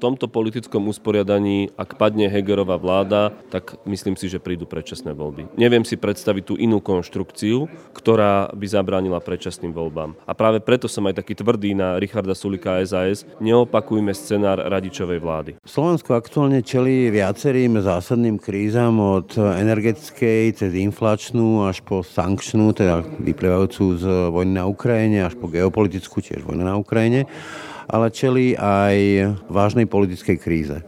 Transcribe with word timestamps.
tomto 0.00 0.32
politickom 0.32 0.88
usporiadaní, 0.88 1.76
ak 1.76 2.00
padne 2.00 2.32
Hegerová 2.32 2.80
vláda, 2.80 3.36
tak 3.52 3.76
myslím 3.84 4.16
si, 4.16 4.32
že 4.32 4.40
prídu 4.40 4.64
predčasné 4.64 5.12
voľby. 5.12 5.52
Neviem 5.60 5.84
si 5.84 6.00
predstaviť 6.00 6.42
tú 6.48 6.54
inú 6.56 6.80
konštrukciu, 6.80 7.68
ktorá 7.92 8.48
by 8.56 8.66
zabránila 8.66 9.20
predčasným 9.20 9.76
voľbám. 9.76 10.16
A 10.24 10.32
práve 10.32 10.64
preto 10.64 10.88
som 10.88 11.04
aj 11.04 11.20
taký 11.20 11.36
tvrdý 11.36 11.76
na 11.76 12.00
Richarda 12.00 12.32
Sulika 12.32 12.80
a 12.80 12.82
SAS. 12.88 13.28
Neopakujme 13.44 14.16
scenár 14.16 14.64
radičovej 14.64 15.20
vlády. 15.20 15.50
Slovensko 15.68 16.16
aktuálne 16.16 16.64
čelí 16.64 17.12
viacerým 17.12 17.76
zásadným 17.84 18.40
krízam 18.40 18.96
od 18.96 19.36
energetickej 19.36 20.56
cez 20.56 20.72
inflačnú 20.72 21.68
až 21.68 21.84
po 21.84 22.00
sankčnú, 22.00 22.72
teda 22.72 23.04
vyplývajúcu 23.20 23.84
z 24.00 24.04
vojny 24.32 24.56
na 24.56 24.64
Ukrajine, 24.64 25.28
až 25.28 25.36
po 25.36 25.50
geopolitickú, 25.52 26.24
tiež 26.24 26.40
vojnu 26.46 26.64
na 26.64 26.80
Ukrajine 26.80 27.28
ale 27.90 28.14
čeli 28.14 28.54
aj 28.54 28.96
vážnej 29.50 29.90
politickej 29.90 30.36
kríze. 30.38 30.78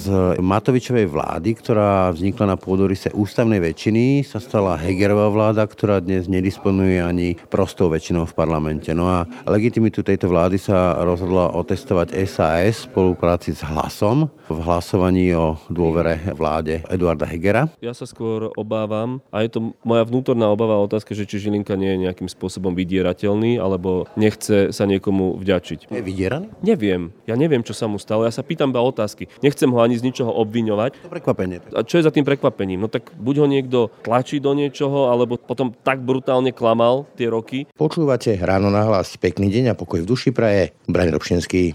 Z 0.00 0.40
Matovičovej 0.40 1.12
vlády, 1.12 1.60
ktorá 1.60 2.08
vznikla 2.08 2.56
na 2.56 2.56
pôdorise 2.56 3.12
ústavnej 3.12 3.60
väčšiny, 3.60 4.24
sa 4.24 4.40
stala 4.40 4.80
Hegerová 4.80 5.28
vláda, 5.28 5.68
ktorá 5.68 6.00
dnes 6.00 6.24
nedisponuje 6.24 7.04
ani 7.04 7.36
prostou 7.52 7.92
väčšinou 7.92 8.24
v 8.24 8.32
parlamente. 8.32 8.96
No 8.96 9.12
a 9.12 9.28
legitimitu 9.44 10.00
tejto 10.00 10.32
vlády 10.32 10.56
sa 10.56 10.96
rozhodla 11.04 11.52
otestovať 11.52 12.16
SAS 12.24 12.88
v 12.88 12.96
spolupráci 12.96 13.52
s 13.52 13.60
Hlasom 13.60 14.32
v 14.48 14.58
hlasovaní 14.64 15.36
o 15.36 15.60
dôvere 15.68 16.16
vláde 16.32 16.80
Eduarda 16.88 17.28
Hegera. 17.28 17.68
Ja 17.84 17.92
sa 17.92 18.08
skôr 18.08 18.56
obávam, 18.56 19.20
a 19.28 19.44
je 19.44 19.52
to 19.52 19.76
moja 19.84 20.08
vnútorná 20.08 20.48
obava 20.48 20.80
otázka, 20.80 21.12
že 21.12 21.28
či 21.28 21.44
Žilinka 21.44 21.76
nie 21.76 21.92
je 21.92 22.08
nejakým 22.08 22.26
spôsobom 22.26 22.72
vydierateľný, 22.72 23.60
alebo 23.60 24.08
nechce 24.16 24.72
sa 24.72 24.88
niekomu 24.88 25.36
vďačiť. 25.36 25.92
Je 25.92 26.00
vydieraný? 26.00 26.48
Neviem. 26.64 27.12
Ja 27.28 27.36
neviem, 27.36 27.60
čo 27.60 27.76
sa 27.76 27.84
mu 27.84 28.00
stalo. 28.00 28.24
Ja 28.24 28.32
sa 28.32 28.40
pýtam 28.40 28.72
iba 28.72 28.80
otázky. 28.80 29.28
Nechcem 29.44 29.68
ho 29.70 29.78
ani 29.78 29.89
ani 29.90 29.98
z 29.98 30.06
ničoho 30.06 30.30
obviňovať. 30.30 31.02
To 31.02 31.10
prekvapenie. 31.10 31.58
A 31.74 31.82
čo 31.82 31.98
je 31.98 32.06
za 32.06 32.14
tým 32.14 32.22
prekvapením? 32.22 32.86
No 32.86 32.86
tak 32.86 33.10
buď 33.18 33.34
ho 33.42 33.46
niekto 33.50 33.78
tlačí 34.06 34.38
do 34.38 34.54
niečoho, 34.54 35.10
alebo 35.10 35.34
potom 35.34 35.74
tak 35.74 35.98
brutálne 36.06 36.54
klamal 36.54 37.10
tie 37.18 37.26
roky. 37.26 37.66
Počúvate 37.74 38.38
ráno 38.38 38.70
na 38.70 38.86
hlas. 38.86 39.18
Pekný 39.18 39.50
deň 39.50 39.74
a 39.74 39.78
pokoj 39.78 40.06
v 40.06 40.06
duši 40.06 40.30
praje. 40.30 40.70
Braň 40.86 41.10
Robšinský. 41.18 41.74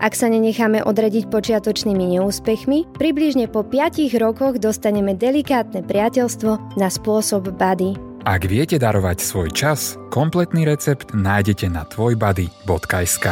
Ak 0.00 0.16
sa 0.16 0.32
nenecháme 0.32 0.80
odradiť 0.80 1.28
počiatočnými 1.28 2.16
neúspechmi, 2.16 2.88
približne 2.96 3.52
po 3.52 3.60
5 3.60 4.08
rokoch 4.16 4.56
dostaneme 4.56 5.12
delikátne 5.12 5.84
priateľstvo 5.84 6.80
na 6.80 6.88
spôsob 6.88 7.52
bady. 7.52 8.00
Ak 8.24 8.48
viete 8.48 8.80
darovať 8.80 9.20
svoj 9.20 9.52
čas, 9.52 10.00
kompletný 10.08 10.64
recept 10.64 11.12
nájdete 11.12 11.68
na 11.68 11.84
tvojbody.sk. 11.84 13.26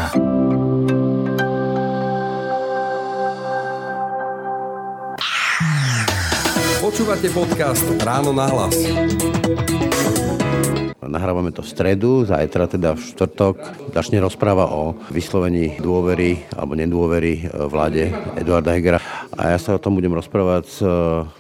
Počúvate 6.85 7.29
podcast 7.33 7.85
Ráno 8.05 8.37
na 8.37 8.45
hlas. 8.49 8.77
Nahrávame 11.09 11.57
to 11.57 11.65
v 11.65 11.73
stredu, 11.73 12.29
zajtra 12.29 12.69
teda 12.69 12.93
v 12.93 13.01
štvrtok 13.01 13.57
začne 13.97 14.21
rozpráva 14.21 14.69
o 14.69 14.93
vyslovení 15.09 15.81
dôvery 15.81 16.45
alebo 16.53 16.77
nedôvery 16.77 17.33
e, 17.41 17.43
vláde 17.65 18.13
Eduarda 18.37 18.77
Hegera. 18.77 19.01
A 19.33 19.57
ja 19.57 19.59
sa 19.59 19.75
o 19.75 19.81
tom 19.81 19.97
budem 19.97 20.13
rozprávať 20.13 20.65
s 20.69 20.79
e, 20.85 20.89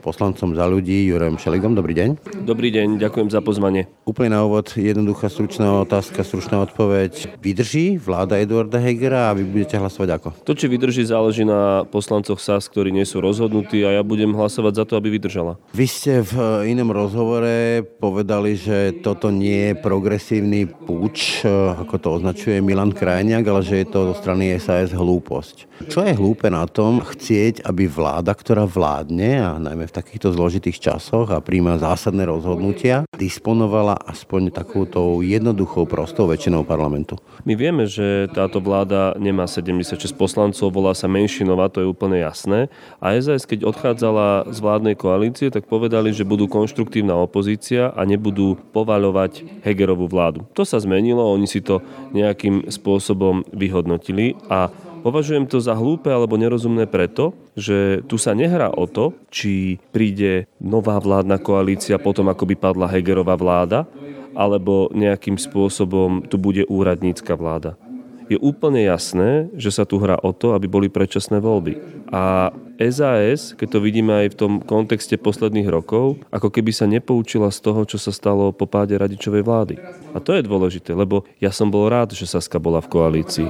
poslancom 0.00 0.56
za 0.56 0.64
ľudí 0.64 1.04
Jurem 1.12 1.36
Šeligom. 1.36 1.76
Dobrý 1.76 1.92
deň. 1.92 2.08
Dobrý 2.48 2.72
deň, 2.72 2.96
ďakujem 2.96 3.28
za 3.28 3.44
pozvanie. 3.44 3.92
Úplne 4.08 4.40
na 4.40 4.40
úvod 4.48 4.72
jednoduchá 4.72 5.28
stručná 5.28 5.84
otázka, 5.84 6.24
stručná 6.24 6.64
odpoveď. 6.64 7.36
Vydrží 7.36 8.00
vláda 8.00 8.40
Eduarda 8.40 8.80
Hegera 8.80 9.30
a 9.30 9.36
vy 9.36 9.44
budete 9.44 9.76
hlasovať 9.76 10.08
ako? 10.16 10.28
To, 10.48 10.56
či 10.56 10.64
vydrží, 10.64 11.04
záleží 11.04 11.44
na 11.44 11.84
poslancoch 11.84 12.40
SAS, 12.40 12.72
ktorí 12.72 12.88
nie 12.88 13.04
sú 13.04 13.20
rozhodnutí 13.20 13.84
a 13.84 14.00
ja 14.00 14.02
budem 14.02 14.32
hlasovať 14.32 14.72
za 14.80 14.84
to, 14.88 14.96
aby 14.96 15.12
vydržala. 15.12 15.60
Vy 15.76 15.86
ste 15.86 16.24
v 16.24 16.64
inom 16.72 16.88
rozhovore 16.88 17.84
povedali, 18.00 18.56
že 18.56 18.96
toto 19.08 19.32
nie 19.32 19.72
je 19.72 19.80
progresívny 19.80 20.68
púč, 20.68 21.40
e, 21.40 21.48
ako 21.48 21.96
to 21.96 22.08
označuje 22.20 22.60
Milan 22.60 22.92
Krajniak, 22.92 23.40
ale 23.48 23.64
že 23.64 23.80
je 23.80 23.88
to 23.88 24.12
zo 24.12 24.14
strany 24.20 24.52
SAS 24.60 24.92
hlúposť. 24.92 25.64
Čo 25.88 26.04
je 26.04 26.12
hlúpe 26.12 26.52
na 26.52 26.68
tom 26.68 27.00
chcieť, 27.00 27.64
aby 27.64 27.88
vláda, 27.88 28.36
ktorá 28.36 28.68
vládne, 28.68 29.40
a 29.40 29.56
najmä 29.56 29.88
v 29.88 29.96
takýchto 29.96 30.36
zložitých 30.36 30.76
časoch 30.76 31.32
a 31.32 31.40
príjma 31.40 31.80
zásadné 31.80 32.28
rozhodnutia, 32.28 33.08
disponovala 33.16 33.96
aspoň 33.96 34.52
takouto 34.52 35.24
jednoduchou, 35.24 35.88
prostou 35.88 36.28
väčšinou 36.28 36.68
parlamentu? 36.68 37.16
My 37.48 37.56
vieme, 37.56 37.88
že 37.88 38.28
táto 38.36 38.60
vláda 38.60 39.16
nemá 39.16 39.48
76 39.48 39.96
poslancov, 40.18 40.68
volá 40.68 40.92
sa 40.92 41.08
menšinová, 41.08 41.72
to 41.72 41.80
je 41.80 41.88
úplne 41.88 42.20
jasné. 42.20 42.68
A 43.00 43.16
SAS, 43.16 43.48
keď 43.48 43.64
odchádzala 43.72 44.52
z 44.52 44.58
vládnej 44.60 44.98
koalície, 45.00 45.48
tak 45.48 45.64
povedali, 45.64 46.12
že 46.12 46.28
budú 46.28 46.44
konštruktívna 46.50 47.16
opozícia 47.16 47.94
a 47.94 48.04
nebudú 48.04 48.58
povaľovať 48.98 49.62
Hegerovú 49.62 50.10
vládu. 50.10 50.42
To 50.58 50.66
sa 50.66 50.82
zmenilo, 50.82 51.22
oni 51.22 51.46
si 51.46 51.62
to 51.62 51.78
nejakým 52.10 52.66
spôsobom 52.66 53.46
vyhodnotili 53.54 54.34
a 54.50 54.74
Považujem 54.98 55.46
to 55.46 55.62
za 55.62 55.78
hlúpe 55.78 56.10
alebo 56.10 56.34
nerozumné 56.34 56.90
preto, 56.90 57.30
že 57.54 58.02
tu 58.10 58.18
sa 58.18 58.34
nehrá 58.34 58.74
o 58.74 58.82
to, 58.90 59.14
či 59.30 59.78
príde 59.94 60.50
nová 60.58 60.98
vládna 60.98 61.38
koalícia 61.38 62.02
potom, 62.02 62.26
ako 62.26 62.42
by 62.50 62.54
padla 62.58 62.90
Hegerová 62.90 63.38
vláda, 63.38 63.86
alebo 64.34 64.90
nejakým 64.90 65.38
spôsobom 65.38 66.26
tu 66.26 66.34
bude 66.34 66.66
úradnícka 66.66 67.38
vláda 67.38 67.78
je 68.28 68.36
úplne 68.38 68.84
jasné, 68.84 69.48
že 69.56 69.72
sa 69.72 69.88
tu 69.88 69.96
hrá 69.96 70.20
o 70.20 70.36
to, 70.36 70.52
aby 70.52 70.68
boli 70.68 70.88
predčasné 70.92 71.40
voľby. 71.40 71.80
A 72.12 72.52
SAS, 72.78 73.58
keď 73.58 73.68
to 73.74 73.78
vidíme 73.82 74.14
aj 74.14 74.36
v 74.36 74.38
tom 74.38 74.52
kontexte 74.62 75.18
posledných 75.18 75.66
rokov, 75.66 76.22
ako 76.30 76.48
keby 76.52 76.70
sa 76.70 76.86
nepoučila 76.86 77.50
z 77.50 77.58
toho, 77.58 77.82
čo 77.88 77.98
sa 77.98 78.14
stalo 78.14 78.54
po 78.54 78.70
páde 78.70 78.94
radičovej 78.94 79.42
vlády. 79.42 79.74
A 80.14 80.22
to 80.22 80.36
je 80.36 80.46
dôležité, 80.46 80.94
lebo 80.94 81.26
ja 81.42 81.50
som 81.50 81.72
bol 81.72 81.90
rád, 81.90 82.14
že 82.14 82.28
Saska 82.28 82.62
bola 82.62 82.78
v 82.78 82.92
koalícii. 82.92 83.48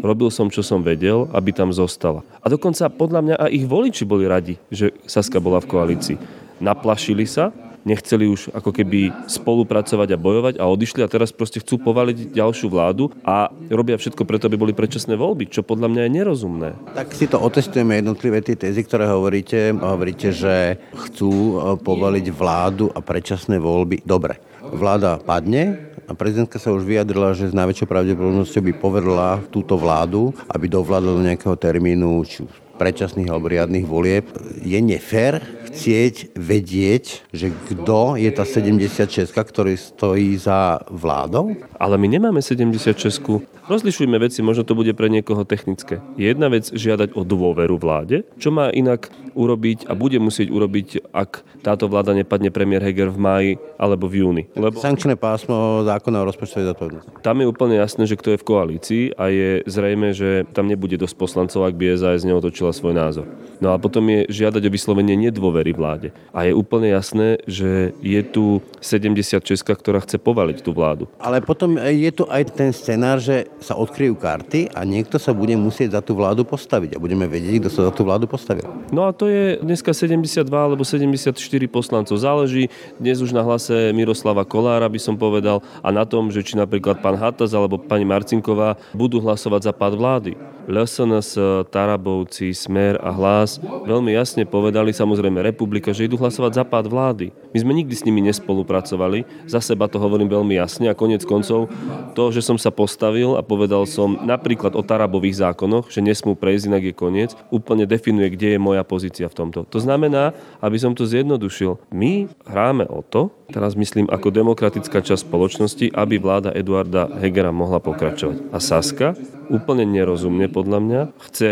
Robil 0.00 0.32
som, 0.32 0.48
čo 0.48 0.64
som 0.64 0.80
vedel, 0.80 1.28
aby 1.36 1.52
tam 1.52 1.74
zostala. 1.76 2.24
A 2.40 2.48
dokonca 2.48 2.88
podľa 2.88 3.20
mňa 3.20 3.36
aj 3.36 3.50
ich 3.52 3.68
voliči 3.68 4.08
boli 4.08 4.24
radi, 4.24 4.56
že 4.72 4.96
Saska 5.04 5.44
bola 5.44 5.60
v 5.60 5.68
koalícii. 5.68 6.16
Naplašili 6.64 7.28
sa, 7.28 7.52
nechceli 7.84 8.28
už 8.28 8.52
ako 8.52 8.70
keby 8.70 9.12
spolupracovať 9.26 10.08
a 10.14 10.20
bojovať 10.20 10.54
a 10.60 10.68
odišli 10.68 11.00
a 11.04 11.12
teraz 11.12 11.32
proste 11.32 11.62
chcú 11.62 11.80
povaliť 11.80 12.34
ďalšiu 12.36 12.68
vládu 12.68 13.12
a 13.24 13.48
robia 13.72 13.96
všetko 13.96 14.22
preto, 14.28 14.46
aby 14.48 14.60
boli 14.60 14.72
predčasné 14.76 15.16
voľby, 15.16 15.48
čo 15.48 15.64
podľa 15.64 15.88
mňa 15.92 16.02
je 16.06 16.10
nerozumné. 16.12 16.70
Tak 16.92 17.16
si 17.16 17.26
to 17.30 17.40
otestujeme 17.40 17.98
jednotlivé 18.00 18.44
tie 18.44 18.56
tézy, 18.56 18.84
ktoré 18.84 19.08
hovoríte. 19.08 19.72
Hovoríte, 19.76 20.32
že 20.34 20.78
chcú 20.92 21.30
e, 21.30 21.52
povaliť 21.80 22.26
vládu 22.32 22.92
a 22.92 23.00
predčasné 23.00 23.56
voľby. 23.56 24.04
Dobre, 24.04 24.38
vláda 24.60 25.18
padne, 25.20 25.90
a 26.10 26.12
prezidentka 26.18 26.58
sa 26.58 26.74
už 26.74 26.82
vyjadrila, 26.82 27.38
že 27.38 27.46
s 27.46 27.54
najväčšou 27.54 27.86
pravdepodobnosťou 27.86 28.62
by 28.66 28.72
povedla 28.82 29.28
túto 29.54 29.78
vládu, 29.78 30.34
aby 30.50 30.66
dovládla 30.66 31.14
do 31.14 31.22
nejakého 31.22 31.54
termínu, 31.54 32.26
či 32.26 32.42
predčasných 32.80 33.28
alebo 33.28 33.52
riadnych 33.52 33.84
volieb. 33.84 34.24
Je 34.64 34.80
nefér 34.80 35.44
chcieť 35.68 36.32
vedieť, 36.32 37.28
že 37.30 37.52
kto 37.68 38.16
je 38.16 38.30
tá 38.32 38.48
76, 38.48 39.28
ktorý 39.28 39.76
stojí 39.76 40.40
za 40.40 40.80
vládou? 40.88 41.60
Ale 41.76 42.00
my 42.00 42.08
nemáme 42.08 42.40
76. 42.40 43.59
Rozlišujme 43.70 44.18
veci, 44.18 44.42
možno 44.42 44.66
to 44.66 44.74
bude 44.74 44.90
pre 44.98 45.06
niekoho 45.06 45.46
technické. 45.46 46.02
Je 46.18 46.26
jedna 46.26 46.50
vec 46.50 46.74
žiadať 46.74 47.14
o 47.14 47.22
dôveru 47.22 47.78
vláde, 47.78 48.26
čo 48.34 48.50
má 48.50 48.66
inak 48.74 49.14
urobiť 49.38 49.86
a 49.86 49.94
bude 49.94 50.18
musieť 50.18 50.50
urobiť, 50.50 51.14
ak 51.14 51.46
táto 51.62 51.86
vláda 51.86 52.10
nepadne 52.10 52.50
premiér 52.50 52.82
Heger 52.82 53.14
v 53.14 53.18
máji 53.22 53.52
alebo 53.78 54.10
v 54.10 54.26
júni. 54.26 54.42
Lebo... 54.58 54.74
Sankčné 54.74 55.14
pásmo 55.14 55.86
zákona 55.86 56.18
o 56.18 56.26
rozpočtovej 56.26 56.74
zodpovednosti. 56.74 57.22
Tam 57.22 57.38
je 57.38 57.46
úplne 57.46 57.78
jasné, 57.78 58.10
že 58.10 58.18
kto 58.18 58.34
je 58.34 58.40
v 58.42 58.48
koalícii 58.50 59.04
a 59.14 59.30
je 59.30 59.62
zrejme, 59.70 60.18
že 60.18 60.50
tam 60.50 60.66
nebude 60.66 60.98
dosť 60.98 61.14
poslancov, 61.14 61.62
ak 61.62 61.78
by 61.78 61.94
SAS 61.94 62.26
neotočila 62.26 62.74
svoj 62.74 62.98
názor. 62.98 63.30
No 63.62 63.70
a 63.70 63.78
potom 63.78 64.02
je 64.10 64.26
žiadať 64.34 64.66
o 64.66 64.74
vyslovenie 64.74 65.14
nedôvery 65.14 65.70
vláde. 65.70 66.10
A 66.34 66.50
je 66.50 66.58
úplne 66.58 66.90
jasné, 66.90 67.38
že 67.46 67.94
je 68.02 68.20
tu 68.26 68.66
76, 68.82 69.62
ktorá 69.62 70.02
chce 70.02 70.18
povaliť 70.18 70.58
tú 70.58 70.74
vládu. 70.74 71.06
Ale 71.22 71.38
potom 71.38 71.78
je 71.78 72.10
tu 72.10 72.26
aj 72.26 72.50
ten 72.50 72.74
scenár, 72.74 73.22
že 73.22 73.46
sa 73.60 73.76
odkryjú 73.76 74.16
karty 74.16 74.72
a 74.72 74.82
niekto 74.88 75.20
sa 75.20 75.36
bude 75.36 75.52
musieť 75.54 75.96
za 75.96 76.00
tú 76.00 76.16
vládu 76.16 76.42
postaviť 76.42 76.96
a 76.96 77.02
budeme 77.02 77.28
vedieť, 77.28 77.64
kto 77.64 77.70
sa 77.70 77.80
za 77.88 77.92
tú 77.92 78.02
vládu 78.08 78.24
postavil. 78.24 78.64
No 78.90 79.06
a 79.06 79.12
to 79.12 79.28
je 79.28 79.60
dneska 79.60 79.92
72 79.92 80.48
alebo 80.48 80.82
74 80.82 81.36
poslancov. 81.68 82.16
Záleží 82.16 82.72
dnes 82.96 83.20
už 83.20 83.36
na 83.36 83.44
hlase 83.44 83.92
Miroslava 83.92 84.42
Kolára, 84.48 84.88
by 84.88 85.00
som 85.00 85.14
povedal, 85.14 85.60
a 85.84 85.88
na 85.92 86.08
tom, 86.08 86.32
že 86.32 86.40
či 86.40 86.56
napríklad 86.56 87.04
pán 87.04 87.20
Hatas 87.20 87.52
alebo 87.52 87.76
pani 87.76 88.08
Marcinková 88.08 88.80
budú 88.96 89.20
hlasovať 89.20 89.70
za 89.70 89.72
pád 89.76 89.94
vlády. 89.94 90.32
LSNS, 90.70 91.34
Tarabovci, 91.74 92.54
Smer 92.54 92.94
a 93.02 93.10
Hlas 93.10 93.58
veľmi 93.60 94.14
jasne 94.14 94.46
povedali, 94.46 94.94
samozrejme 94.94 95.42
Republika, 95.42 95.90
že 95.90 96.06
idú 96.06 96.14
hlasovať 96.20 96.62
za 96.62 96.64
pád 96.64 96.86
vlády. 96.86 97.34
My 97.50 97.58
sme 97.58 97.72
nikdy 97.74 97.94
s 97.96 98.06
nimi 98.06 98.22
nespolupracovali, 98.22 99.26
za 99.50 99.58
seba 99.58 99.90
to 99.90 99.98
hovorím 99.98 100.30
veľmi 100.30 100.54
jasne 100.54 100.86
a 100.86 100.94
konec 100.94 101.26
koncov 101.26 101.66
to, 102.14 102.30
že 102.30 102.46
som 102.46 102.54
sa 102.54 102.70
postavil 102.70 103.34
a 103.34 103.42
povedal 103.50 103.82
som 103.90 104.14
napríklad 104.22 104.78
o 104.78 104.86
Tarabových 104.86 105.42
zákonoch, 105.42 105.90
že 105.90 105.98
nesmú 105.98 106.38
prejsť, 106.38 106.70
inak 106.70 106.84
je 106.86 106.94
koniec, 106.94 107.30
úplne 107.50 107.82
definuje, 107.82 108.30
kde 108.30 108.54
je 108.54 108.62
moja 108.62 108.86
pozícia 108.86 109.26
v 109.26 109.34
tomto. 109.34 109.66
To 109.66 109.78
znamená, 109.82 110.30
aby 110.62 110.78
som 110.78 110.94
to 110.94 111.02
zjednodušil, 111.02 111.82
my 111.90 112.30
hráme 112.46 112.86
o 112.86 113.02
to, 113.02 113.34
teraz 113.50 113.74
myslím 113.74 114.06
ako 114.06 114.30
demokratická 114.30 115.02
časť 115.02 115.26
spoločnosti, 115.26 115.92
aby 115.92 116.16
vláda 116.16 116.54
Eduarda 116.54 117.10
Hegera 117.18 117.50
mohla 117.50 117.82
pokračovať. 117.82 118.54
A 118.54 118.58
Saska 118.62 119.18
úplne 119.50 119.82
nerozumne 119.82 120.46
podľa 120.46 120.78
mňa 120.78 121.00
chce 121.26 121.48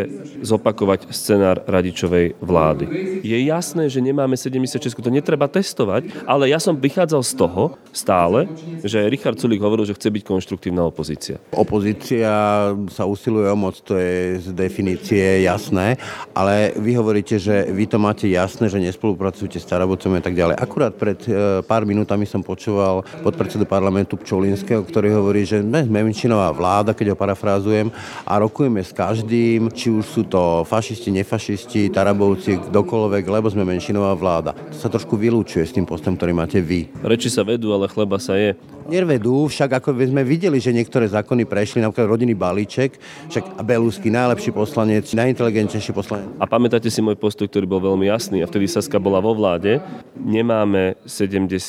zopakovať 0.47 1.11
scenár 1.11 1.67
radičovej 1.67 2.39
vlády. 2.39 2.87
Je 3.27 3.35
jasné, 3.43 3.91
že 3.91 3.99
nemáme 3.99 4.39
76, 4.39 4.95
to 4.95 5.11
netreba 5.11 5.51
testovať, 5.51 6.07
ale 6.25 6.47
ja 6.47 6.63
som 6.63 6.79
vychádzal 6.79 7.23
z 7.27 7.33
toho 7.35 7.63
stále, 7.91 8.47
že 8.87 9.11
Richard 9.11 9.43
Sulik 9.43 9.59
hovoril, 9.59 9.83
že 9.83 9.99
chce 9.99 10.15
byť 10.15 10.23
konštruktívna 10.23 10.87
opozícia. 10.87 11.43
Opozícia 11.51 12.31
sa 12.95 13.05
usiluje 13.05 13.51
o 13.51 13.59
moc, 13.59 13.83
to 13.83 13.99
je 13.99 14.39
z 14.47 14.55
definície 14.55 15.43
jasné, 15.43 15.99
ale 16.31 16.79
vy 16.79 16.95
hovoríte, 16.95 17.43
že 17.43 17.67
vy 17.75 17.91
to 17.91 17.99
máte 17.99 18.31
jasné, 18.31 18.71
že 18.71 18.79
nespolupracujete 18.79 19.59
s 19.59 19.67
Tarabocom 19.67 20.15
a 20.15 20.23
tak 20.23 20.39
ďalej. 20.39 20.55
Akurát 20.55 20.95
pred 20.95 21.19
e, 21.27 21.65
pár 21.67 21.83
minútami 21.89 22.29
som 22.29 22.45
počúval 22.45 23.01
podpredsedu 23.25 23.65
parlamentu 23.65 24.21
Pčolinského, 24.21 24.85
ktorý 24.85 25.17
hovorí, 25.17 25.49
že 25.49 25.65
sme 25.65 25.89
menšinová 25.89 26.53
vláda, 26.53 26.93
keď 26.93 27.13
ho 27.13 27.17
parafrázujem, 27.17 27.89
a 28.29 28.37
rokujeme 28.37 28.85
s 28.85 28.93
každým, 28.93 29.73
či 29.73 29.89
už 29.89 30.05
sú 30.05 30.23
to 30.29 30.69
fašisti, 30.69 31.09
nefašisti, 31.09 31.89
tarabovci, 31.89 32.69
kdokoľvek, 32.69 33.25
lebo 33.25 33.49
sme 33.49 33.65
menšinová 33.65 34.13
vláda. 34.13 34.53
To 34.53 34.77
sa 34.77 34.93
trošku 34.93 35.17
vylúčuje 35.17 35.65
s 35.65 35.73
tým 35.73 35.89
postom, 35.89 36.13
ktorý 36.13 36.37
máte 36.37 36.61
vy. 36.61 36.93
Reči 37.01 37.33
sa 37.33 37.41
vedú, 37.41 37.73
ale 37.73 37.89
chleba 37.89 38.21
sa 38.21 38.37
je. 38.37 38.53
Nervedú, 38.89 39.45
však 39.53 39.85
ako 39.85 39.93
sme 40.01 40.25
videli, 40.25 40.57
že 40.57 40.73
niektoré 40.73 41.05
zákony 41.13 41.45
prešli, 41.45 41.85
napríklad 41.85 42.09
rodinný 42.09 42.33
balíček, 42.33 42.97
však 43.29 43.61
Belusky, 43.61 44.09
najlepší 44.09 44.49
poslanec, 44.49 45.05
najinteligentnejší 45.13 45.93
poslanec. 45.93 46.33
A 46.41 46.49
pamätáte 46.49 46.89
si 46.89 47.05
môj 47.05 47.21
postoj, 47.21 47.45
ktorý 47.53 47.69
bol 47.69 47.85
veľmi 47.85 48.09
jasný 48.09 48.41
a 48.41 48.49
vtedy 48.49 48.65
Saska 48.65 48.97
bola 48.97 49.21
vo 49.21 49.37
vláde. 49.37 49.85
Nemáme 50.17 50.97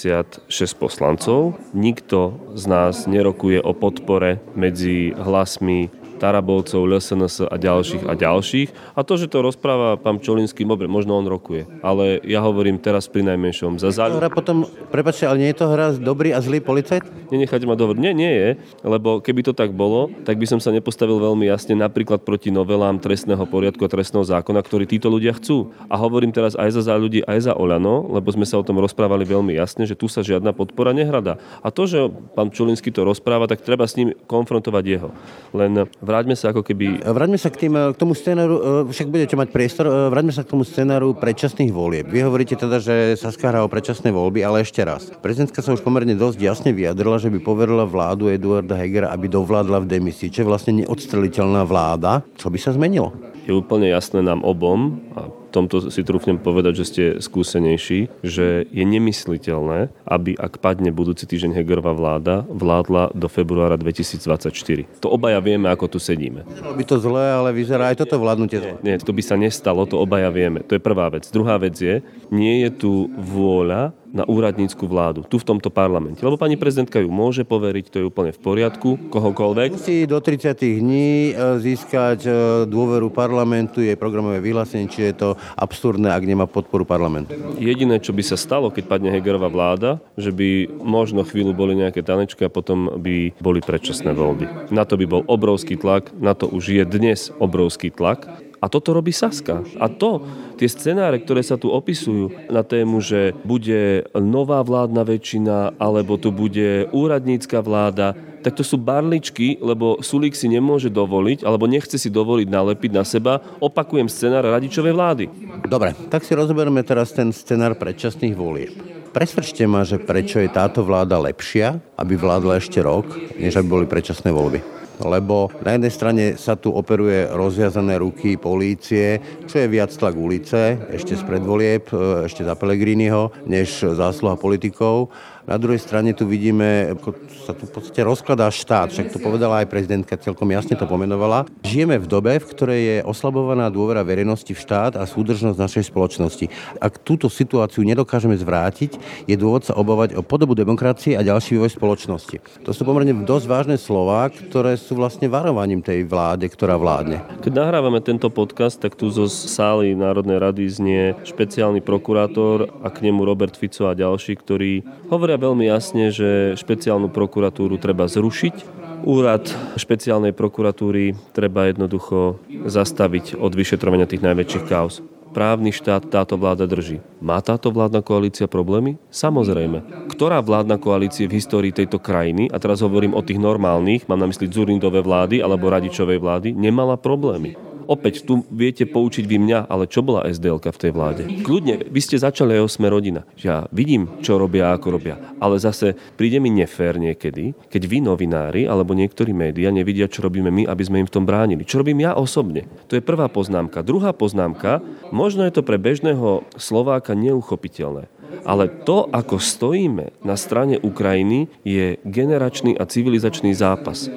76 0.09 0.73
poslancov, 0.73 1.53
nikto 1.73 2.33
z 2.57 2.65
nás 2.65 3.05
nerokuje 3.05 3.61
o 3.61 3.77
podpore 3.77 4.41
medzi 4.57 5.13
hlasmi 5.13 5.89
Tarabovcov, 6.19 6.83
LSNS 6.83 7.47
a 7.47 7.55
ďalších 7.55 8.03
a 8.03 8.13
ďalších. 8.13 8.69
A 8.93 9.01
to, 9.07 9.15
že 9.15 9.31
to 9.31 9.39
rozpráva 9.39 9.95
pán 9.95 10.19
Čolinský, 10.19 10.67
dobre, 10.67 10.91
možno 10.91 11.15
on 11.15 11.25
rokuje. 11.25 11.65
Ale 11.79 12.19
ja 12.27 12.43
hovorím 12.43 12.77
teraz 12.77 13.07
pri 13.07 13.23
najmenšom. 13.23 13.79
Za 13.79 13.95
záľu... 13.95 14.19
Hra 14.19 14.29
potom, 14.29 14.67
prepačte, 14.91 15.25
ale 15.25 15.47
nie 15.47 15.49
je 15.55 15.57
to 15.63 15.71
hra 15.71 15.95
dobrý 15.95 16.35
a 16.35 16.43
zlý 16.43 16.59
policajt? 16.59 17.31
Nenechajte 17.31 17.65
ma 17.65 17.79
dohovoriť. 17.79 18.01
Nie, 18.03 18.13
nie 18.13 18.33
je, 18.35 18.49
lebo 18.83 19.23
keby 19.23 19.47
to 19.47 19.53
tak 19.55 19.71
bolo, 19.71 20.11
tak 20.27 20.35
by 20.35 20.45
som 20.45 20.59
sa 20.59 20.75
nepostavil 20.75 21.17
veľmi 21.17 21.47
jasne 21.47 21.79
napríklad 21.79 22.27
proti 22.27 22.51
novelám 22.51 22.99
trestného 22.99 23.47
poriadku 23.47 23.87
a 23.87 23.89
trestného 23.89 24.27
zákona, 24.27 24.59
ktorý 24.59 24.83
títo 24.85 25.07
ľudia 25.07 25.31
chcú. 25.39 25.71
A 25.87 25.95
hovorím 25.95 26.35
teraz 26.35 26.59
aj 26.59 26.75
za, 26.75 26.81
za 26.91 26.95
ľudí, 26.99 27.23
aj 27.23 27.49
za 27.49 27.53
Oľano, 27.55 28.11
lebo 28.11 28.27
sme 28.35 28.43
sa 28.43 28.59
o 28.59 28.65
tom 28.65 28.81
rozprávali 28.83 29.23
veľmi 29.23 29.55
jasne, 29.55 29.87
že 29.87 29.95
tu 29.95 30.11
sa 30.11 30.19
žiadna 30.19 30.51
podpora 30.51 30.91
nehrada. 30.91 31.39
A 31.63 31.71
to, 31.71 31.87
že 31.87 32.11
pán 32.35 32.51
Čulinský 32.51 32.91
to 32.91 33.07
rozpráva, 33.07 33.47
tak 33.47 33.63
treba 33.63 33.87
s 33.87 33.95
ním 33.95 34.11
konfrontovať 34.27 34.83
jeho. 34.83 35.09
Len 35.55 35.87
vráťme 36.09 36.33
sa 36.33 36.49
ako 36.49 36.65
keby... 36.65 37.05
Vráťme 37.05 37.37
sa 37.37 37.53
k, 37.53 37.69
tým, 37.69 37.77
k 37.77 37.95
tomu 37.95 38.17
scénaru, 38.17 38.55
e, 38.57 38.61
však 38.89 39.07
budete 39.13 39.37
mať 39.37 39.53
priestor, 39.53 39.85
e, 39.85 40.09
vráťme 40.09 40.33
sa 40.33 40.41
k 40.41 40.49
tomu 40.49 40.65
scénaru 40.65 41.13
predčasných 41.13 41.69
volieb. 41.69 42.09
Vy 42.09 42.25
hovoríte 42.25 42.57
teda, 42.57 42.81
že 42.81 43.13
sa 43.13 43.29
hrá 43.29 43.61
o 43.61 43.69
predčasné 43.69 44.09
voľby, 44.09 44.41
ale 44.41 44.65
ešte 44.65 44.81
raz. 44.81 45.13
Prezidentka 45.21 45.61
sa 45.61 45.77
už 45.77 45.85
pomerne 45.85 46.17
dosť 46.17 46.41
jasne 46.41 46.73
vyjadrila, 46.73 47.21
že 47.21 47.29
by 47.29 47.37
poverila 47.37 47.85
vládu 47.85 48.33
Eduarda 48.33 48.73
Hegera, 48.73 49.13
aby 49.13 49.29
dovládla 49.29 49.85
v 49.85 49.89
demisii, 50.01 50.33
čo 50.33 50.43
je 50.43 50.49
vlastne 50.49 50.83
neodstreliteľná 50.83 51.61
vláda. 51.63 52.25
Čo 52.35 52.49
by 52.49 52.57
sa 52.57 52.73
zmenilo? 52.73 53.13
Je 53.45 53.53
úplne 53.53 53.87
jasné 53.87 54.25
nám 54.25 54.41
obom, 54.41 54.99
a 55.13 55.38
tomto 55.51 55.89
si 55.89 56.01
trúfnem 56.05 56.37
povedať, 56.37 56.73
že 56.81 56.85
ste 56.85 57.03
skúsenejší, 57.19 58.23
že 58.23 58.63
je 58.69 58.85
nemysliteľné, 58.85 59.89
aby 60.05 60.37
ak 60.37 60.61
padne 60.61 60.93
budúci 60.93 61.25
týždeň 61.25 61.57
Hegerová 61.57 61.91
vláda, 61.93 62.45
vládla 62.47 63.11
do 63.17 63.27
februára 63.27 63.75
2024. 63.75 65.01
To 65.01 65.09
obaja 65.09 65.41
vieme, 65.41 65.67
ako 65.67 65.97
tu 65.97 65.99
sedíme. 65.99 66.45
Bolo 66.45 66.77
by 66.77 66.83
to 66.85 66.97
zlé, 67.01 67.25
ale 67.33 67.49
vyzerá 67.51 67.91
aj 67.91 68.05
toto 68.05 68.21
vládnutie 68.21 68.57
zle. 68.61 68.73
Nie, 68.85 69.01
to 69.01 69.11
by 69.11 69.21
sa 69.25 69.35
nestalo, 69.35 69.89
to 69.89 69.97
obaja 69.97 70.29
vieme. 70.29 70.61
To 70.65 70.77
je 70.77 70.81
prvá 70.81 71.09
vec. 71.11 71.27
Druhá 71.33 71.57
vec 71.57 71.75
je, 71.75 72.01
nie 72.29 72.63
je 72.63 72.69
tu 72.69 72.91
vôľa 73.17 73.91
na 74.09 74.25
úradnícku 74.25 74.81
vládu, 74.89 75.21
tu 75.25 75.37
v 75.37 75.45
tomto 75.45 75.69
parlamente. 75.69 76.21
Lebo 76.25 76.37
pani 76.37 76.57
prezidentka 76.57 76.97
ju 76.97 77.09
môže 77.09 77.45
poveriť, 77.45 77.85
to 77.89 77.97
je 78.01 78.05
úplne 78.09 78.31
v 78.33 78.39
poriadku, 78.41 78.89
kohokoľvek. 79.13 79.69
Musí 79.77 80.09
do 80.09 80.17
30 80.17 80.81
dní 80.81 81.31
e, 81.31 81.61
získať 81.61 82.19
e, 82.25 82.31
dôveru 82.65 83.13
parlamentu, 83.13 83.81
jej 83.85 83.95
programové 83.99 84.41
vyhlásenie, 84.41 84.89
či 84.89 85.09
je 85.09 85.13
to 85.13 85.29
absurdné, 85.57 86.09
ak 86.09 86.23
nemá 86.25 86.49
podporu 86.49 86.83
parlamentu. 86.83 87.37
Jediné, 87.61 88.01
čo 88.01 88.11
by 88.11 88.23
sa 88.25 88.37
stalo, 88.37 88.73
keď 88.73 88.83
padne 88.89 89.13
Hegerová 89.13 89.49
vláda, 89.49 90.01
že 90.17 90.33
by 90.33 90.81
možno 90.81 91.21
chvíľu 91.21 91.53
boli 91.53 91.77
nejaké 91.77 92.01
tanečky 92.01 92.49
a 92.49 92.53
potom 92.53 92.89
by 92.97 93.37
boli 93.37 93.61
predčasné 93.61 94.11
voľby. 94.13 94.73
Na 94.73 94.85
to 94.85 94.97
by 94.97 95.05
bol 95.05 95.21
obrovský 95.29 95.77
tlak, 95.77 96.09
na 96.17 96.33
to 96.33 96.49
už 96.49 96.73
je 96.73 96.83
dnes 96.85 97.29
obrovský 97.37 97.93
tlak 97.93 98.48
a 98.59 98.65
toto 98.67 98.91
robí 98.91 99.15
Saska. 99.15 99.63
A 99.79 99.87
to, 99.87 100.23
tie 100.59 100.67
scenáre, 100.67 101.23
ktoré 101.23 101.39
sa 101.43 101.55
tu 101.55 101.71
opisujú 101.71 102.51
na 102.51 102.63
tému, 102.63 102.99
že 102.99 103.31
bude 103.47 104.07
nová 104.15 104.59
vládna 104.63 105.03
väčšina, 105.07 105.79
alebo 105.79 106.19
tu 106.19 106.35
bude 106.35 106.91
úradnícka 106.91 107.63
vláda, 107.63 108.15
tak 108.39 108.55
to 108.55 108.63
sú 108.63 108.79
barličky, 108.79 109.59
lebo 109.59 109.99
Sulík 109.99 110.35
si 110.35 110.47
nemôže 110.47 110.87
dovoliť, 110.87 111.43
alebo 111.43 111.67
nechce 111.67 111.99
si 111.99 112.07
dovoliť 112.07 112.47
nalepiť 112.47 112.91
na 112.95 113.03
seba, 113.03 113.43
opakujem 113.59 114.07
scenár 114.07 114.47
radičovej 114.47 114.93
vlády. 114.95 115.25
Dobre, 115.67 115.91
tak 116.07 116.23
si 116.23 116.35
rozoberieme 116.35 116.83
teraz 116.87 117.11
ten 117.11 117.35
scenár 117.35 117.75
predčasných 117.75 118.35
volieb. 118.35 118.75
Presvedčte 119.09 119.65
ma, 119.65 119.83
že 119.83 119.97
prečo 119.99 120.39
je 120.39 120.47
táto 120.47 120.85
vláda 120.85 121.17
lepšia, 121.19 121.81
aby 121.97 122.13
vládla 122.15 122.61
ešte 122.61 122.79
rok, 122.79 123.09
než 123.35 123.57
aby 123.59 123.67
boli 123.67 123.85
predčasné 123.89 124.29
voľby 124.31 124.79
lebo 125.03 125.51
na 125.63 125.75
jednej 125.75 125.93
strane 125.93 126.23
sa 126.35 126.59
tu 126.59 126.71
operuje 126.71 127.31
rozviazané 127.31 127.99
ruky 127.99 128.35
polície, 128.35 129.19
čo 129.47 129.63
je 129.63 129.67
viac 129.71 129.91
tlak 129.91 130.15
ulice, 130.15 130.75
ešte 130.91 131.15
z 131.15 131.23
predvolieb, 131.23 131.87
e, 131.91 132.27
ešte 132.27 132.43
za 132.43 132.55
Pelegriniho, 132.55 133.31
než 133.47 133.95
zásluha 133.95 134.35
politikov. 134.35 135.11
Na 135.49 135.57
druhej 135.57 135.81
strane 135.81 136.13
tu 136.13 136.29
vidíme, 136.29 136.93
ako 136.93 137.17
sa 137.41 137.57
tu 137.57 137.65
v 137.65 137.73
podstate 137.73 138.05
rozkladá 138.05 138.53
štát, 138.53 138.93
však 138.93 139.09
to 139.09 139.17
povedala 139.17 139.65
aj 139.65 139.73
prezidentka, 139.73 140.13
celkom 140.21 140.45
jasne 140.53 140.77
to 140.77 140.85
pomenovala. 140.85 141.49
Žijeme 141.65 141.97
v 141.97 142.05
dobe, 142.05 142.37
v 142.37 142.45
ktorej 142.53 142.81
je 142.85 142.97
oslabovaná 143.01 143.73
dôvera 143.73 144.05
verejnosti 144.05 144.53
v 144.53 144.61
štát 144.61 144.93
a 145.01 145.09
súdržnosť 145.09 145.57
našej 145.57 145.89
spoločnosti. 145.89 146.53
Ak 146.77 147.01
túto 147.01 147.33
situáciu 147.33 147.81
nedokážeme 147.81 148.37
zvrátiť, 148.37 149.01
je 149.25 149.33
dôvod 149.33 149.65
sa 149.65 149.73
obávať 149.73 150.13
o 150.13 150.21
podobu 150.21 150.53
demokracie 150.53 151.17
a 151.17 151.25
ďalší 151.25 151.57
vývoj 151.57 151.73
spoločnosti. 151.73 152.37
To 152.61 152.69
sú 152.69 152.85
pomerne 152.85 153.25
dosť 153.25 153.45
vážne 153.49 153.81
slova, 153.81 154.29
ktoré 154.29 154.77
sú 154.77 155.01
vlastne 155.01 155.33
varovaním 155.33 155.81
tej 155.81 156.05
vláde, 156.05 156.45
ktorá 156.45 156.77
vládne. 156.77 157.25
Keď 157.41 157.57
nahrávame 157.57 158.05
tento 158.05 158.29
podcast, 158.29 158.77
tak 158.77 158.93
tu 158.93 159.09
zo 159.09 159.25
sály 159.25 159.97
Národnej 159.97 160.37
rady 160.37 160.69
znie 160.69 161.17
špeciálny 161.25 161.81
prokurátor 161.81 162.69
a 162.85 162.93
k 162.93 163.09
nemu 163.09 163.25
Robert 163.25 163.57
Fico 163.57 163.89
a 163.89 163.97
ďalší, 163.97 164.37
ktorí 164.37 164.85
hovoria 165.09 165.38
veľmi 165.39 165.65
jasne, 165.65 166.11
že 166.11 166.59
špeciálnu 166.59 167.07
prokuratúru 167.09 167.79
treba 167.79 168.05
zrušiť. 168.05 168.77
Úrad 169.07 169.47
špeciálnej 169.79 170.35
prokuratúry 170.35 171.15
treba 171.31 171.71
jednoducho 171.71 172.43
zastaviť 172.67 173.39
od 173.39 173.55
vyšetrovania 173.55 174.05
tých 174.05 174.21
najväčších 174.21 174.67
kauz. 174.67 174.99
Právny 175.29 175.69
štát 175.69 176.09
táto 176.09 176.41
vláda 176.41 176.65
drží. 176.65 177.05
Má 177.21 177.37
táto 177.45 177.69
vládna 177.69 178.01
koalícia 178.01 178.49
problémy? 178.49 178.97
Samozrejme. 179.13 180.09
Ktorá 180.09 180.41
vládna 180.41 180.81
koalícia 180.81 181.29
v 181.29 181.37
histórii 181.37 181.69
tejto 181.69 182.01
krajiny, 182.01 182.49
a 182.49 182.57
teraz 182.57 182.81
hovorím 182.81 183.13
o 183.13 183.21
tých 183.21 183.37
normálnych, 183.37 184.09
mám 184.09 184.17
na 184.17 184.27
mysli 184.27 184.49
Zurindové 184.49 185.05
vlády 185.05 185.39
alebo 185.39 185.69
Radičovej 185.69 186.17
vlády, 186.17 186.57
nemala 186.57 186.97
problémy? 186.97 187.68
Opäť 187.89 188.21
tu 188.21 188.45
viete 188.53 188.85
poučiť 188.85 189.25
vy 189.25 189.41
mňa, 189.41 189.59
ale 189.65 189.89
čo 189.89 190.05
bola 190.05 190.29
SDL 190.29 190.61
v 190.61 190.77
tej 190.77 190.91
vláde? 190.93 191.23
Kľudne, 191.41 191.89
vy 191.89 191.99
ste 191.99 192.21
začali 192.21 192.61
aj 192.61 192.69
sme 192.69 192.93
rodina. 192.93 193.25
Ja 193.41 193.65
vidím, 193.73 194.21
čo 194.21 194.37
robia 194.37 194.69
a 194.69 194.77
ako 194.77 195.01
robia. 195.01 195.17
Ale 195.41 195.57
zase 195.57 195.97
príde 196.13 196.37
mi 196.37 196.53
nefér 196.53 197.01
niekedy, 197.01 197.57
keď 197.73 197.81
vy 197.89 197.97
novinári 198.05 198.69
alebo 198.69 198.93
niektorí 198.93 199.33
médiá 199.33 199.73
nevidia, 199.73 200.05
čo 200.05 200.21
robíme 200.21 200.53
my, 200.53 200.69
aby 200.69 200.83
sme 200.85 201.01
im 201.01 201.09
v 201.09 201.15
tom 201.17 201.25
bránili. 201.25 201.65
Čo 201.65 201.81
robím 201.81 202.05
ja 202.05 202.13
osobne? 202.13 202.69
To 202.91 202.93
je 202.93 203.01
prvá 203.01 203.25
poznámka. 203.25 203.81
Druhá 203.81 204.13
poznámka, 204.13 204.85
možno 205.09 205.41
je 205.49 205.55
to 205.57 205.65
pre 205.65 205.81
bežného 205.81 206.45
Slováka 206.59 207.17
neuchopiteľné. 207.17 208.11
Ale 208.45 208.69
to, 208.85 209.09
ako 209.09 209.41
stojíme 209.41 210.13
na 210.21 210.37
strane 210.37 210.77
Ukrajiny, 210.77 211.49
je 211.65 211.97
generačný 212.05 212.77
a 212.77 212.85
civilizačný 212.85 213.57
zápas. 213.57 214.07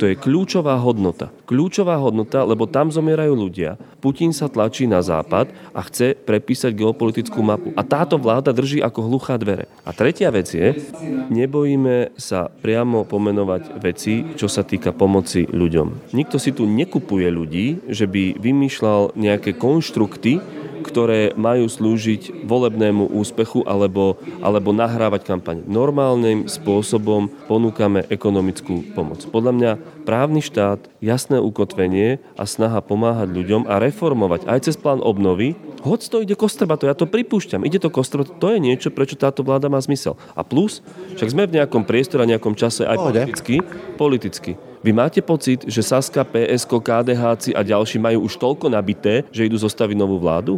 To 0.00 0.08
je 0.08 0.16
kľúčová 0.16 0.80
hodnota. 0.80 1.28
Kľúčová 1.44 2.00
hodnota, 2.00 2.40
lebo 2.48 2.64
tam 2.64 2.88
zomierajú 2.88 3.36
ľudia. 3.36 3.76
Putin 4.00 4.32
sa 4.32 4.48
tlačí 4.48 4.88
na 4.88 5.04
západ 5.04 5.52
a 5.76 5.84
chce 5.84 6.16
prepísať 6.16 6.72
geopolitickú 6.72 7.36
mapu. 7.44 7.76
A 7.76 7.84
táto 7.84 8.16
vláda 8.16 8.48
drží 8.56 8.80
ako 8.80 9.12
hluchá 9.12 9.36
dvere. 9.36 9.68
A 9.84 9.92
tretia 9.92 10.32
vec 10.32 10.48
je, 10.48 10.72
nebojíme 11.28 12.16
sa 12.16 12.48
priamo 12.48 13.04
pomenovať 13.04 13.76
veci, 13.76 14.24
čo 14.40 14.48
sa 14.48 14.64
týka 14.64 14.96
pomoci 14.96 15.44
ľuďom. 15.44 16.16
Nikto 16.16 16.40
si 16.40 16.56
tu 16.56 16.64
nekupuje 16.64 17.28
ľudí, 17.28 17.92
že 17.92 18.08
by 18.08 18.40
vymýšľal 18.40 19.20
nejaké 19.20 19.52
konštrukty, 19.60 20.40
ktoré 20.90 21.32
majú 21.38 21.70
slúžiť 21.70 22.42
volebnému 22.42 23.14
úspechu 23.14 23.62
alebo, 23.62 24.18
alebo 24.42 24.74
nahrávať 24.74 25.22
kampaň. 25.22 25.62
Normálnym 25.70 26.50
spôsobom 26.50 27.30
ponúkame 27.46 28.02
ekonomickú 28.10 28.90
pomoc. 28.92 29.22
Podľa 29.30 29.52
mňa 29.54 29.72
právny 30.02 30.42
štát, 30.42 30.90
jasné 30.98 31.38
ukotvenie 31.38 32.18
a 32.34 32.44
snaha 32.44 32.82
pomáhať 32.82 33.30
ľuďom 33.30 33.70
a 33.70 33.78
reformovať 33.78 34.50
aj 34.50 34.58
cez 34.66 34.74
plán 34.74 34.98
obnovy, 34.98 35.54
hoď 35.86 36.00
to 36.10 36.16
ide 36.26 36.34
kostrbato, 36.34 36.90
ja 36.90 36.98
to 36.98 37.06
pripúšťam, 37.06 37.62
ide 37.62 37.78
to 37.78 37.88
kostrbato, 37.88 38.34
to 38.36 38.48
je 38.50 38.58
niečo, 38.58 38.90
prečo 38.90 39.14
táto 39.14 39.46
vláda 39.46 39.70
má 39.70 39.78
zmysel. 39.78 40.18
A 40.34 40.42
plus, 40.42 40.82
však 41.14 41.30
sme 41.30 41.46
v 41.46 41.62
nejakom 41.62 41.86
priestore, 41.86 42.26
nejakom 42.26 42.58
čase 42.58 42.82
aj 42.82 42.98
politicky, 42.98 43.62
politicky 43.94 44.69
vy 44.80 44.96
máte 44.96 45.20
pocit, 45.20 45.68
že 45.68 45.84
Saska, 45.84 46.24
PSK, 46.24 46.72
KDH 46.80 47.52
a 47.52 47.60
ďalší 47.60 48.00
majú 48.00 48.24
už 48.24 48.40
toľko 48.40 48.72
nabité, 48.72 49.28
že 49.28 49.44
idú 49.44 49.60
zostaviť 49.60 49.92
novú 49.92 50.16
vládu? 50.16 50.56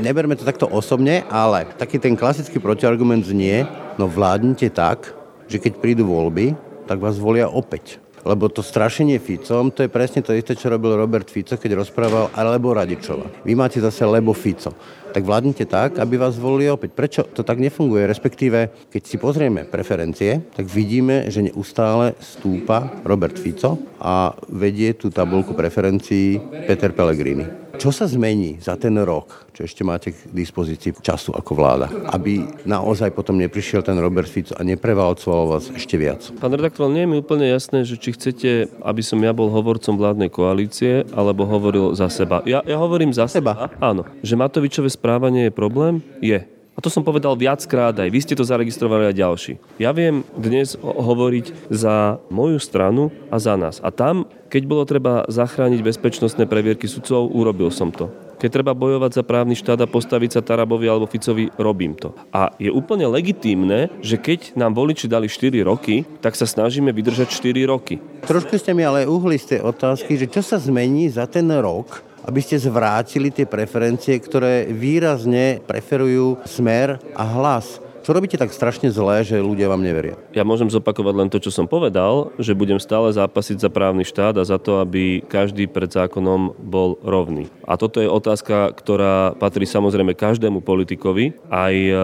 Neberme 0.00 0.32
to 0.32 0.48
takto 0.48 0.64
osobne, 0.72 1.20
ale 1.28 1.68
taký 1.76 2.00
ten 2.00 2.16
klasický 2.16 2.56
protiargument 2.56 3.28
znie, 3.28 3.68
no 4.00 4.08
vládnite 4.08 4.72
tak, 4.72 5.12
že 5.52 5.60
keď 5.60 5.84
prídu 5.84 6.08
voľby, 6.08 6.56
tak 6.88 6.96
vás 6.96 7.20
volia 7.20 7.44
opäť. 7.44 8.00
Lebo 8.22 8.46
to 8.46 8.62
strašenie 8.62 9.18
Ficom, 9.18 9.74
to 9.74 9.82
je 9.82 9.90
presne 9.90 10.22
to 10.22 10.32
isté, 10.32 10.54
čo 10.54 10.70
robil 10.70 10.94
Robert 10.94 11.26
Fico, 11.26 11.58
keď 11.58 11.82
rozprával 11.82 12.30
alebo 12.32 12.70
Radičova. 12.70 13.42
Vy 13.42 13.52
máte 13.58 13.82
zase 13.82 14.06
lebo 14.06 14.30
Fico. 14.30 14.72
Tak 15.12 15.28
vládnite 15.28 15.68
tak, 15.68 16.00
aby 16.00 16.16
vás 16.16 16.40
volili 16.40 16.72
opäť. 16.72 16.96
Prečo 16.96 17.22
to 17.28 17.44
tak 17.44 17.60
nefunguje? 17.60 18.08
Respektíve, 18.08 18.88
keď 18.88 19.02
si 19.04 19.16
pozrieme 19.20 19.68
preferencie, 19.68 20.40
tak 20.56 20.64
vidíme, 20.72 21.28
že 21.28 21.44
neustále 21.44 22.16
stúpa 22.16 22.88
Robert 23.04 23.36
Fico 23.36 23.76
a 24.00 24.32
vedie 24.48 24.96
tú 24.96 25.12
tabulku 25.12 25.52
preferencií 25.52 26.40
Peter 26.64 26.96
Pellegrini. 26.96 27.62
Čo 27.72 27.88
sa 27.88 28.04
zmení 28.04 28.60
za 28.60 28.76
ten 28.76 28.94
rok, 29.00 29.48
čo 29.56 29.64
ešte 29.64 29.80
máte 29.80 30.12
k 30.12 30.28
dispozícii 30.28 30.92
času 31.00 31.32
ako 31.32 31.56
vláda, 31.56 31.88
aby 32.12 32.44
naozaj 32.68 33.10
potom 33.16 33.40
neprišiel 33.40 33.80
ten 33.80 33.96
Robert 33.96 34.28
Fico 34.28 34.52
a 34.54 34.62
neprevalcoval 34.62 35.56
vás 35.56 35.72
ešte 35.72 35.96
viac? 35.96 36.20
Pán 36.36 36.52
redaktor, 36.52 36.92
nie 36.92 37.08
je 37.08 37.10
mi 37.10 37.16
úplne 37.18 37.48
jasné, 37.48 37.82
že 37.82 37.96
či 37.96 38.12
chcete, 38.12 38.70
aby 38.84 39.02
som 39.02 39.18
ja 39.24 39.32
bol 39.32 39.48
hovorcom 39.48 39.96
vládnej 39.96 40.28
koalície, 40.28 41.08
alebo 41.16 41.48
hovoril 41.48 41.96
za 41.96 42.12
seba. 42.12 42.44
Ja, 42.44 42.60
ja 42.62 42.76
hovorím 42.76 43.10
za 43.10 43.24
seba. 43.26 43.42
seba. 43.42 43.72
Áno. 43.80 44.04
Že 44.20 44.34
Matovičové 44.36 44.88
správanie 45.02 45.50
je 45.50 45.58
problém? 45.58 45.98
Je. 46.22 46.46
A 46.72 46.78
to 46.78 46.86
som 46.86 47.02
povedal 47.02 47.34
viackrát 47.34 47.90
aj. 47.90 48.06
Vy 48.06 48.22
ste 48.22 48.38
to 48.38 48.46
zaregistrovali 48.46 49.10
aj 49.10 49.18
ďalší. 49.18 49.52
Ja 49.82 49.90
viem 49.90 50.22
dnes 50.38 50.78
hovoriť 50.78 51.68
za 51.68 52.22
moju 52.30 52.62
stranu 52.62 53.10
a 53.28 53.42
za 53.42 53.58
nás. 53.58 53.82
A 53.82 53.90
tam, 53.90 54.30
keď 54.46 54.62
bolo 54.64 54.86
treba 54.86 55.26
zachrániť 55.26 55.82
bezpečnostné 55.82 56.46
previerky 56.46 56.86
sudcov, 56.86 57.34
urobil 57.34 57.74
som 57.74 57.90
to. 57.90 58.14
Keď 58.42 58.50
treba 58.50 58.74
bojovať 58.74 59.14
za 59.14 59.22
právny 59.22 59.54
štát 59.54 59.78
a 59.78 59.86
postaviť 59.86 60.30
sa 60.34 60.40
Tarabovi 60.42 60.90
alebo 60.90 61.06
Ficovi, 61.06 61.46
robím 61.62 61.94
to. 61.94 62.10
A 62.34 62.50
je 62.58 62.74
úplne 62.74 63.06
legitímne, 63.06 63.86
že 64.02 64.18
keď 64.18 64.58
nám 64.58 64.74
voliči 64.74 65.06
dali 65.06 65.30
4 65.30 65.62
roky, 65.62 66.02
tak 66.18 66.34
sa 66.34 66.42
snažíme 66.42 66.90
vydržať 66.90 67.30
4 67.30 67.70
roky. 67.70 68.02
Trošku 68.26 68.58
ste 68.58 68.74
mi 68.74 68.82
ale 68.82 69.06
uhli 69.06 69.38
z 69.38 69.54
tej 69.54 69.60
otázky, 69.62 70.18
že 70.18 70.26
čo 70.26 70.42
sa 70.42 70.58
zmení 70.58 71.06
za 71.06 71.30
ten 71.30 71.46
rok, 71.54 72.02
aby 72.26 72.42
ste 72.42 72.58
zvrátili 72.58 73.30
tie 73.30 73.46
preferencie, 73.46 74.18
ktoré 74.18 74.66
výrazne 74.66 75.62
preferujú 75.62 76.42
smer 76.42 76.98
a 77.14 77.22
hlas. 77.22 77.78
Čo 78.02 78.18
robíte 78.18 78.34
tak 78.34 78.50
strašne 78.50 78.90
zlé, 78.90 79.22
že 79.22 79.38
ľudia 79.38 79.70
vám 79.70 79.78
neveria? 79.78 80.18
Ja 80.34 80.42
môžem 80.42 80.66
zopakovať 80.66 81.14
len 81.14 81.30
to, 81.30 81.38
čo 81.38 81.54
som 81.54 81.70
povedal, 81.70 82.34
že 82.34 82.58
budem 82.58 82.82
stále 82.82 83.14
zápasiť 83.14 83.62
za 83.62 83.70
právny 83.70 84.02
štát 84.02 84.34
a 84.34 84.42
za 84.42 84.58
to, 84.58 84.82
aby 84.82 85.22
každý 85.22 85.70
pred 85.70 85.86
zákonom 85.86 86.58
bol 86.58 86.98
rovný. 87.06 87.46
A 87.62 87.78
toto 87.78 88.02
je 88.02 88.10
otázka, 88.10 88.74
ktorá 88.74 89.38
patrí 89.38 89.70
samozrejme 89.70 90.18
každému 90.18 90.66
politikovi, 90.66 91.38
aj 91.46 91.74
e, 91.78 91.94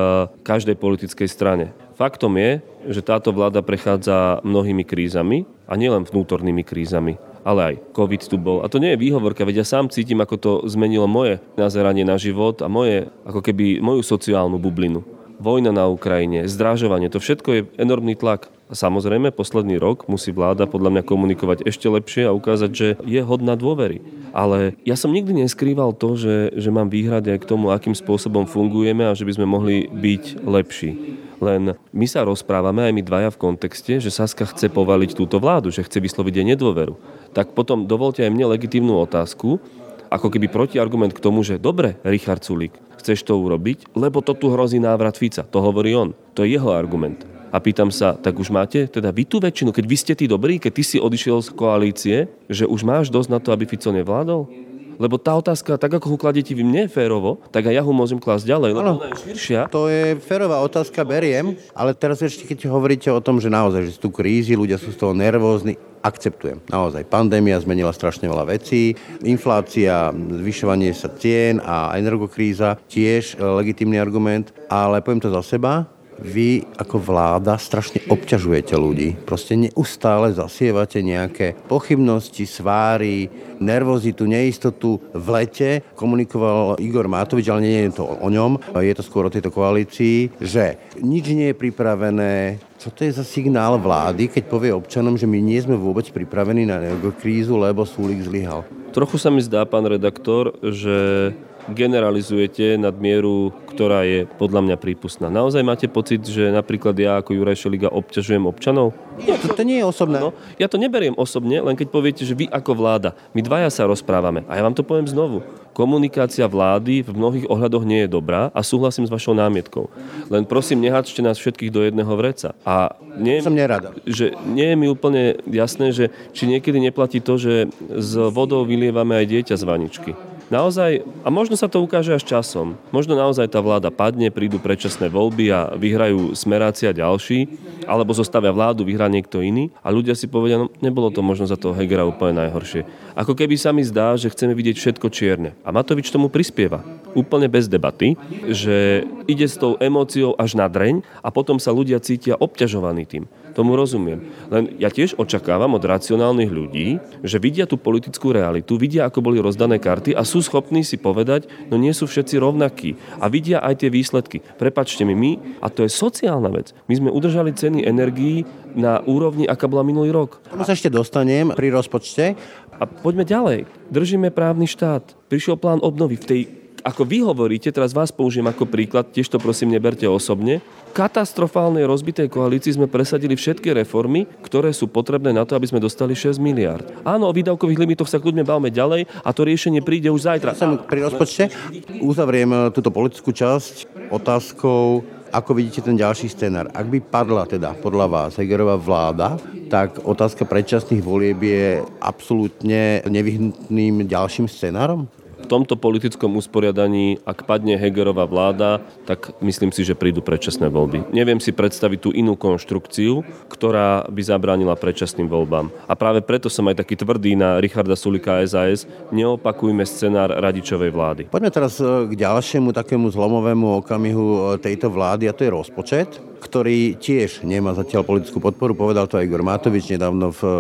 každej 0.47 0.79
politickej 0.79 1.27
strane. 1.27 1.75
Faktom 1.99 2.39
je, 2.39 2.63
že 2.95 3.03
táto 3.03 3.35
vláda 3.35 3.59
prechádza 3.59 4.39
mnohými 4.47 4.87
krízami 4.87 5.51
a 5.67 5.75
nielen 5.75 6.07
vnútornými 6.07 6.63
krízami 6.63 7.19
ale 7.49 7.61
aj 7.65 7.75
COVID 7.97 8.23
tu 8.29 8.37
bol. 8.37 8.61
A 8.61 8.69
to 8.69 8.77
nie 8.77 8.93
je 8.93 9.01
výhovorka, 9.01 9.41
veď 9.49 9.65
ja 9.65 9.67
sám 9.67 9.89
cítim, 9.89 10.21
ako 10.21 10.37
to 10.37 10.53
zmenilo 10.69 11.09
moje 11.09 11.41
nazeranie 11.57 12.05
na 12.05 12.21
život 12.21 12.61
a 12.61 12.69
moje, 12.69 13.09
ako 13.25 13.41
keby 13.41 13.81
moju 13.81 14.05
sociálnu 14.05 14.61
bublinu. 14.61 15.18
Vojna 15.39 15.71
na 15.71 15.87
Ukrajine, 15.87 16.51
zdražovanie, 16.51 17.07
to 17.07 17.23
všetko 17.23 17.49
je 17.55 17.61
enormný 17.79 18.19
tlak. 18.19 18.51
Samozrejme, 18.69 19.31
posledný 19.31 19.79
rok 19.79 20.11
musí 20.11 20.35
vláda 20.35 20.67
podľa 20.69 20.99
mňa 20.99 21.03
komunikovať 21.07 21.65
ešte 21.65 21.89
lepšie 21.89 22.29
a 22.29 22.37
ukázať, 22.37 22.71
že 22.75 22.89
je 23.07 23.21
hodná 23.23 23.55
dôvery. 23.55 24.03
Ale 24.35 24.77
ja 24.85 24.99
som 24.99 25.15
nikdy 25.15 25.47
neskrýval 25.47 25.97
to, 25.97 26.19
že, 26.19 26.53
že 26.53 26.75
mám 26.75 26.93
výhrady 26.93 27.33
aj 27.33 27.47
k 27.47 27.49
tomu, 27.55 27.71
akým 27.71 27.97
spôsobom 27.97 28.45
fungujeme 28.45 29.09
a 29.09 29.17
že 29.17 29.25
by 29.25 29.33
sme 29.39 29.47
mohli 29.49 29.87
byť 29.89 30.45
lepší. 30.45 30.93
Len 31.39 31.79
my 31.95 32.07
sa 32.11 32.27
rozprávame 32.27 32.83
aj 32.91 32.93
my 32.99 33.03
dvaja 33.07 33.31
v 33.31 33.41
kontexte, 33.41 34.03
že 34.03 34.11
Saska 34.11 34.43
chce 34.43 34.67
povaliť 34.69 35.15
túto 35.15 35.39
vládu, 35.39 35.71
že 35.71 35.87
chce 35.87 36.03
vysloviť 36.03 36.35
jej 36.43 36.47
nedôveru. 36.51 36.99
Tak 37.31 37.55
potom 37.55 37.87
dovolte 37.87 38.27
aj 38.27 38.35
mne 38.35 38.59
legitímnu 38.59 38.99
otázku, 38.99 39.63
ako 40.09 40.33
keby 40.33 40.49
protiargument 40.49 41.13
k 41.13 41.23
tomu, 41.23 41.45
že 41.45 41.61
dobre, 41.61 42.01
Richard 42.05 42.43
Sulík, 42.45 42.75
chceš 43.01 43.25
to 43.25 43.37
urobiť, 43.37 43.93
lebo 43.95 44.25
to 44.25 44.35
tu 44.35 44.51
hrozí 44.53 44.81
návrat 44.81 45.17
Fica. 45.17 45.45
To 45.45 45.63
hovorí 45.63 45.95
on. 45.95 46.17
To 46.35 46.45
je 46.45 46.57
jeho 46.57 46.73
argument. 46.73 47.25
A 47.49 47.65
pýtam 47.65 47.89
sa, 47.89 48.13
tak 48.13 48.37
už 48.37 48.53
máte 48.53 48.85
teda 48.85 49.09
vy 49.09 49.25
tú 49.25 49.41
väčšinu, 49.41 49.73
keď 49.73 49.85
vy 49.89 49.97
ste 49.97 50.13
tí 50.13 50.29
dobrí, 50.29 50.61
keď 50.61 50.73
ty 50.77 50.83
si 50.85 50.97
odišiel 51.01 51.41
z 51.41 51.49
koalície, 51.57 52.17
že 52.45 52.69
už 52.69 52.85
máš 52.85 53.09
dosť 53.09 53.31
na 53.33 53.39
to, 53.41 53.57
aby 53.57 53.65
Fico 53.65 53.89
nevládol? 53.89 54.68
Lebo 54.99 55.17
tá 55.17 55.39
otázka, 55.39 55.79
tak 55.79 55.95
ako 55.95 56.15
ho 56.15 56.17
kladete 56.19 56.53
vy 56.53 56.67
mne 56.67 56.91
férovo, 56.91 57.39
tak 57.55 57.71
aj 57.71 57.75
ja 57.79 57.83
ho 57.87 57.93
môžem 57.95 58.19
klásť 58.19 58.51
ďalej, 58.51 58.71
lebo 58.75 58.83
ona 58.83 59.15
je 59.15 59.23
širšia. 59.31 59.71
To 59.71 59.87
je 59.87 60.19
férová 60.19 60.59
otázka, 60.61 61.07
beriem, 61.07 61.55
ale 61.73 61.95
teraz 61.95 62.19
ešte 62.19 62.45
keď 62.45 62.67
hovoríte 62.67 63.09
o 63.15 63.23
tom, 63.23 63.39
že 63.39 63.47
naozaj, 63.47 63.87
že 63.87 63.95
sú 63.95 64.11
tu 64.11 64.11
krízy, 64.11 64.59
ľudia 64.59 64.77
sú 64.77 64.91
z 64.91 64.99
toho 64.99 65.15
nervózni, 65.15 65.79
akceptujem. 66.03 66.63
Naozaj, 66.71 67.07
pandémia 67.11 67.59
zmenila 67.63 67.95
strašne 67.95 68.27
veľa 68.27 68.51
vecí, 68.51 68.95
inflácia, 69.23 70.11
zvyšovanie 70.15 70.95
sa 70.95 71.11
cien 71.15 71.63
a 71.63 71.95
energokríza, 71.99 72.79
tiež 72.91 73.35
e, 73.35 73.43
legitímny 73.43 73.99
argument, 73.99 74.55
ale 74.71 75.03
poviem 75.03 75.23
to 75.23 75.31
za 75.31 75.43
seba, 75.43 75.87
vy 76.19 76.67
ako 76.77 76.99
vláda 76.99 77.55
strašne 77.59 78.03
obťažujete 78.11 78.75
ľudí. 78.75 79.15
Proste 79.25 79.55
neustále 79.55 80.35
zasievate 80.35 81.03
nejaké 81.03 81.55
pochybnosti, 81.67 82.45
sváry, 82.45 83.31
nervozitu, 83.59 84.27
neistotu. 84.27 85.03
V 85.15 85.27
lete 85.31 85.83
komunikoval 85.95 86.79
Igor 86.83 87.07
Matovič, 87.11 87.47
ale 87.51 87.65
nie 87.67 87.79
je 87.89 88.03
to 88.03 88.05
o 88.07 88.29
ňom, 88.29 88.59
je 88.79 88.95
to 88.95 89.03
skôr 89.03 89.27
o 89.27 89.35
tejto 89.35 89.51
koalícii, 89.51 90.39
že 90.43 90.79
nič 90.99 91.31
nie 91.35 91.55
je 91.55 91.61
pripravené, 91.61 92.59
čo 92.79 92.95
to 92.95 93.03
je 93.03 93.11
za 93.11 93.27
signál 93.27 93.75
vlády, 93.79 94.31
keď 94.31 94.45
povie 94.47 94.71
občanom, 94.71 95.19
že 95.19 95.27
my 95.27 95.43
nie 95.43 95.59
sme 95.59 95.75
vôbec 95.75 96.07
pripravení 96.15 96.63
na 96.63 96.79
krízu, 97.19 97.59
lebo 97.59 97.83
Súlik 97.83 98.23
zlyhal? 98.23 98.63
Trochu 98.95 99.19
sa 99.19 99.29
mi 99.29 99.43
zdá, 99.43 99.67
pán 99.67 99.85
redaktor, 99.85 100.55
že 100.63 101.31
generalizujete 101.73 102.81
nad 102.81 102.97
mieru, 102.97 103.53
ktorá 103.73 104.03
je 104.05 104.25
podľa 104.39 104.65
mňa 104.65 104.77
prípustná. 104.81 105.29
Naozaj 105.29 105.63
máte 105.63 105.87
pocit, 105.87 106.25
že 106.25 106.51
napríklad 106.51 106.97
ja 106.99 107.21
ako 107.21 107.37
Juraj 107.37 107.59
Šeliga 107.59 107.89
obťažujem 107.93 108.45
občanov? 108.49 108.97
Nie, 109.21 109.37
to, 109.39 109.53
to 109.53 109.63
nie 109.63 109.79
je 109.83 109.87
osobné. 109.87 110.19
No, 110.23 110.31
ja 110.57 110.67
to 110.67 110.81
neberiem 110.81 111.15
osobne, 111.15 111.61
len 111.61 111.75
keď 111.77 111.89
poviete, 111.91 112.23
že 112.25 112.35
vy 112.35 112.47
ako 112.49 112.73
vláda, 112.75 113.15
my 113.35 113.41
dvaja 113.43 113.71
sa 113.71 113.87
rozprávame. 113.87 114.43
A 114.47 114.59
ja 114.59 114.63
vám 114.65 114.75
to 114.75 114.87
poviem 114.87 115.07
znovu. 115.07 115.43
Komunikácia 115.75 116.43
vlády 116.51 117.07
v 117.07 117.15
mnohých 117.15 117.47
ohľadoch 117.47 117.87
nie 117.87 118.03
je 118.03 118.11
dobrá 118.11 118.51
a 118.51 118.67
súhlasím 118.67 119.07
s 119.07 119.15
vašou 119.15 119.31
námietkou. 119.39 119.87
Len 120.27 120.43
prosím, 120.43 120.83
nehačte 120.83 121.23
nás 121.23 121.39
všetkých 121.39 121.71
do 121.71 121.87
jedného 121.87 122.11
vreca. 122.19 122.59
A 122.67 122.99
nie, 123.15 123.39
Som 123.39 123.55
nerada. 123.55 123.95
že 124.03 124.35
nie 124.43 124.75
je 124.75 124.77
mi 124.77 124.91
úplne 124.91 125.39
jasné, 125.47 125.95
že 125.95 126.11
či 126.35 126.51
niekedy 126.51 126.83
neplatí 126.83 127.23
to, 127.23 127.39
že 127.39 127.71
s 127.95 128.11
vodou 128.35 128.67
vylievame 128.67 129.23
aj 129.23 129.27
dieťa 129.31 129.55
z 129.55 129.63
vaničky. 129.63 130.11
Naozaj, 130.49 131.05
a 131.25 131.29
možno 131.29 131.61
sa 131.61 131.69
to 131.69 131.85
ukáže 131.85 132.17
až 132.17 132.25
časom, 132.25 132.81
možno 132.89 133.13
naozaj 133.13 133.53
tá 133.53 133.61
vláda 133.61 133.93
padne, 133.93 134.33
prídu 134.33 134.57
predčasné 134.57 135.13
voľby 135.13 135.53
a 135.53 135.77
vyhrajú 135.77 136.33
smeráci 136.33 136.89
a 136.89 136.97
ďalší, 136.97 137.53
alebo 137.85 138.17
zostavia 138.17 138.49
vládu, 138.49 138.81
vyhrá 138.81 139.13
niekto 139.13 139.45
iný 139.45 139.69
a 139.85 139.93
ľudia 139.93 140.17
si 140.17 140.25
povedia, 140.25 140.57
no 140.57 140.73
nebolo 140.81 141.13
to 141.13 141.21
možno 141.21 141.45
za 141.45 141.61
toho 141.61 141.77
Hegera 141.77 142.09
úplne 142.09 142.41
najhoršie. 142.49 142.89
Ako 143.13 143.37
keby 143.37 143.61
sa 143.61 143.77
mi 143.77 143.85
zdá, 143.85 144.17
že 144.17 144.33
chceme 144.33 144.57
vidieť 144.57 144.77
všetko 144.81 145.13
čierne. 145.13 145.53
A 145.65 145.73
Matovič 145.73 146.09
tomu 146.09 146.33
prispieva. 146.33 146.81
Úplne 147.13 147.49
bez 147.53 147.69
debaty, 147.69 148.17
že 148.49 149.05
ide 149.29 149.45
s 149.45 149.61
tou 149.61 149.77
emóciou 149.81 150.33
až 150.41 150.57
na 150.57 150.65
dreň 150.65 151.05
a 151.21 151.29
potom 151.29 151.61
sa 151.61 151.77
ľudia 151.77 152.01
cítia 152.01 152.41
obťažovaní 152.41 153.05
tým. 153.05 153.25
Tomu 153.59 153.75
rozumiem. 153.75 154.23
Len 154.55 154.79
ja 154.79 154.87
tiež 154.87 155.19
očakávam 155.19 155.75
od 155.75 155.83
racionálnych 155.83 156.47
ľudí, 156.47 157.03
že 157.27 157.43
vidia 157.43 157.67
tú 157.67 157.75
politickú 157.75 158.31
realitu, 158.31 158.79
vidia, 158.79 159.03
ako 159.11 159.19
boli 159.19 159.43
rozdané 159.43 159.83
karty 159.83 160.15
a 160.15 160.23
sú 160.23 160.38
schopní 160.41 160.87
si 160.87 160.97
povedať, 161.01 161.51
no 161.69 161.77
nie 161.77 161.93
sú 161.93 162.07
všetci 162.07 162.39
rovnakí. 162.39 162.95
A 163.19 163.27
vidia 163.27 163.63
aj 163.63 163.85
tie 163.85 163.91
výsledky. 163.91 164.41
Prepačte 164.41 165.03
mi, 165.03 165.15
my, 165.15 165.33
a 165.63 165.71
to 165.73 165.85
je 165.85 165.91
sociálna 165.91 166.51
vec, 166.53 166.75
my 166.87 166.95
sme 166.97 167.11
udržali 167.13 167.55
ceny 167.55 167.85
energií 167.85 168.45
na 168.77 169.01
úrovni, 169.03 169.49
aká 169.49 169.67
bola 169.67 169.83
minulý 169.83 170.13
rok. 170.13 170.45
Tomu 170.47 170.63
sa 170.63 170.77
ešte 170.77 170.93
dostanem 170.93 171.51
pri 171.57 171.73
rozpočte. 171.73 172.39
A 172.79 172.87
poďme 172.87 173.27
ďalej. 173.27 173.67
Držíme 173.91 174.31
právny 174.31 174.71
štát. 174.71 175.03
Prišiel 175.27 175.59
plán 175.59 175.83
obnovy 175.83 176.15
v 176.15 176.29
tej 176.31 176.41
ako 176.89 177.05
vy 177.05 177.21
hovoríte, 177.21 177.69
teraz 177.69 177.93
vás 177.93 178.09
použijem 178.09 178.49
ako 178.49 178.65
príklad, 178.65 179.13
tiež 179.13 179.29
to 179.29 179.37
prosím 179.37 179.77
neberte 179.77 180.09
osobne, 180.09 180.65
katastrofálnej 180.97 181.85
rozbitej 181.85 182.33
koalícii 182.33 182.81
sme 182.81 182.89
presadili 182.89 183.37
všetky 183.37 183.77
reformy, 183.77 184.25
ktoré 184.41 184.73
sú 184.73 184.89
potrebné 184.89 185.37
na 185.37 185.45
to, 185.45 185.53
aby 185.53 185.69
sme 185.69 185.85
dostali 185.85 186.17
6 186.17 186.41
miliard. 186.41 186.89
Áno, 187.05 187.29
o 187.29 187.37
výdavkových 187.37 187.85
limitoch 187.85 188.09
sa 188.09 188.17
kľudne 188.17 188.41
bavme 188.41 188.73
ďalej 188.73 189.05
a 189.21 189.29
to 189.37 189.45
riešenie 189.45 189.85
príde 189.85 190.09
už 190.09 190.25
zajtra. 190.25 190.57
Som 190.57 190.81
pri 190.89 191.05
rozpočte. 191.05 191.53
Uzavriem 192.01 192.49
e, 192.49 192.59
túto 192.73 192.89
politickú 192.89 193.37
časť 193.37 194.09
otázkou, 194.09 195.05
ako 195.29 195.51
vidíte 195.53 195.85
ten 195.85 196.01
ďalší 196.01 196.33
scenár. 196.33 196.73
Ak 196.73 196.89
by 196.89 197.05
padla 197.05 197.45
teda 197.45 197.77
podľa 197.77 198.07
vás 198.09 198.41
Hegerová 198.41 198.81
vláda, 198.81 199.37
tak 199.69 200.01
otázka 200.09 200.49
predčasných 200.49 201.05
volieb 201.05 201.37
je 201.45 201.85
absolútne 202.01 203.05
nevyhnutným 203.05 204.09
ďalším 204.09 204.49
scenárom? 204.49 205.05
Tomto 205.49 205.81
politickom 205.81 206.37
usporiadaní, 206.37 207.25
ak 207.25 207.49
padne 207.49 207.81
Hegerová 207.81 208.29
vláda, 208.29 208.85
tak 209.09 209.33
myslím 209.41 209.73
si, 209.73 209.81
že 209.81 209.97
prídu 209.97 210.21
predčasné 210.21 210.69
voľby. 210.69 211.09
Neviem 211.17 211.41
si 211.41 211.57
predstaviť 211.57 211.99
tú 212.05 212.11
inú 212.13 212.37
konštrukciu, 212.37 213.25
ktorá 213.49 214.05
by 214.13 214.23
zabránila 214.23 214.77
predčasným 214.77 215.25
voľbám. 215.25 215.73
A 215.89 215.97
práve 215.97 216.21
preto 216.21 216.53
som 216.53 216.69
aj 216.69 216.85
taký 216.85 217.01
tvrdý 217.01 217.33
na 217.33 217.65
Richarda 217.65 217.97
Sulika 217.97 218.45
SAS, 218.45 218.85
neopakujme 219.09 219.89
scenár 219.89 220.37
radičovej 220.37 220.93
vlády. 220.93 221.23
Poďme 221.33 221.49
teraz 221.49 221.81
e, 221.81 222.05
k 222.07 222.13
ďalšiemu 222.13 222.77
takému 222.77 223.09
zlomovému 223.09 223.81
okamihu 223.81 224.27
e, 224.29 224.41
tejto 224.61 224.93
vlády 224.93 225.33
a 225.33 225.37
to 225.37 225.49
je 225.49 225.57
rozpočet, 225.57 226.11
ktorý 226.39 227.01
tiež 227.01 227.43
nemá 227.43 227.75
zatiaľ 227.75 228.07
politickú 228.07 228.39
podporu. 228.39 228.77
Povedal 228.77 229.11
to 229.11 229.19
aj 229.19 229.27
Igor 229.27 229.43
Matovič 229.43 229.91
nedávno 229.91 230.31
v 230.37 230.43
e, 230.45 230.51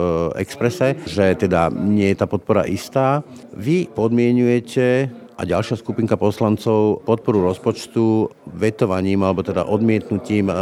Exprese, 0.42 0.96
že 1.04 1.36
teda 1.36 1.68
nie 1.68 2.08
je 2.08 2.18
tá 2.18 2.26
podpora 2.26 2.64
istá. 2.64 3.20
Vy 3.52 3.92
podmienujete 3.92 4.77
a 5.38 5.46
ďalšia 5.46 5.78
skupinka 5.78 6.18
poslancov 6.18 7.06
podporu 7.06 7.46
rozpočtu 7.46 8.26
vetovaním 8.58 9.22
alebo 9.22 9.46
teda 9.46 9.70
odmietnutím 9.70 10.50
e, 10.50 10.54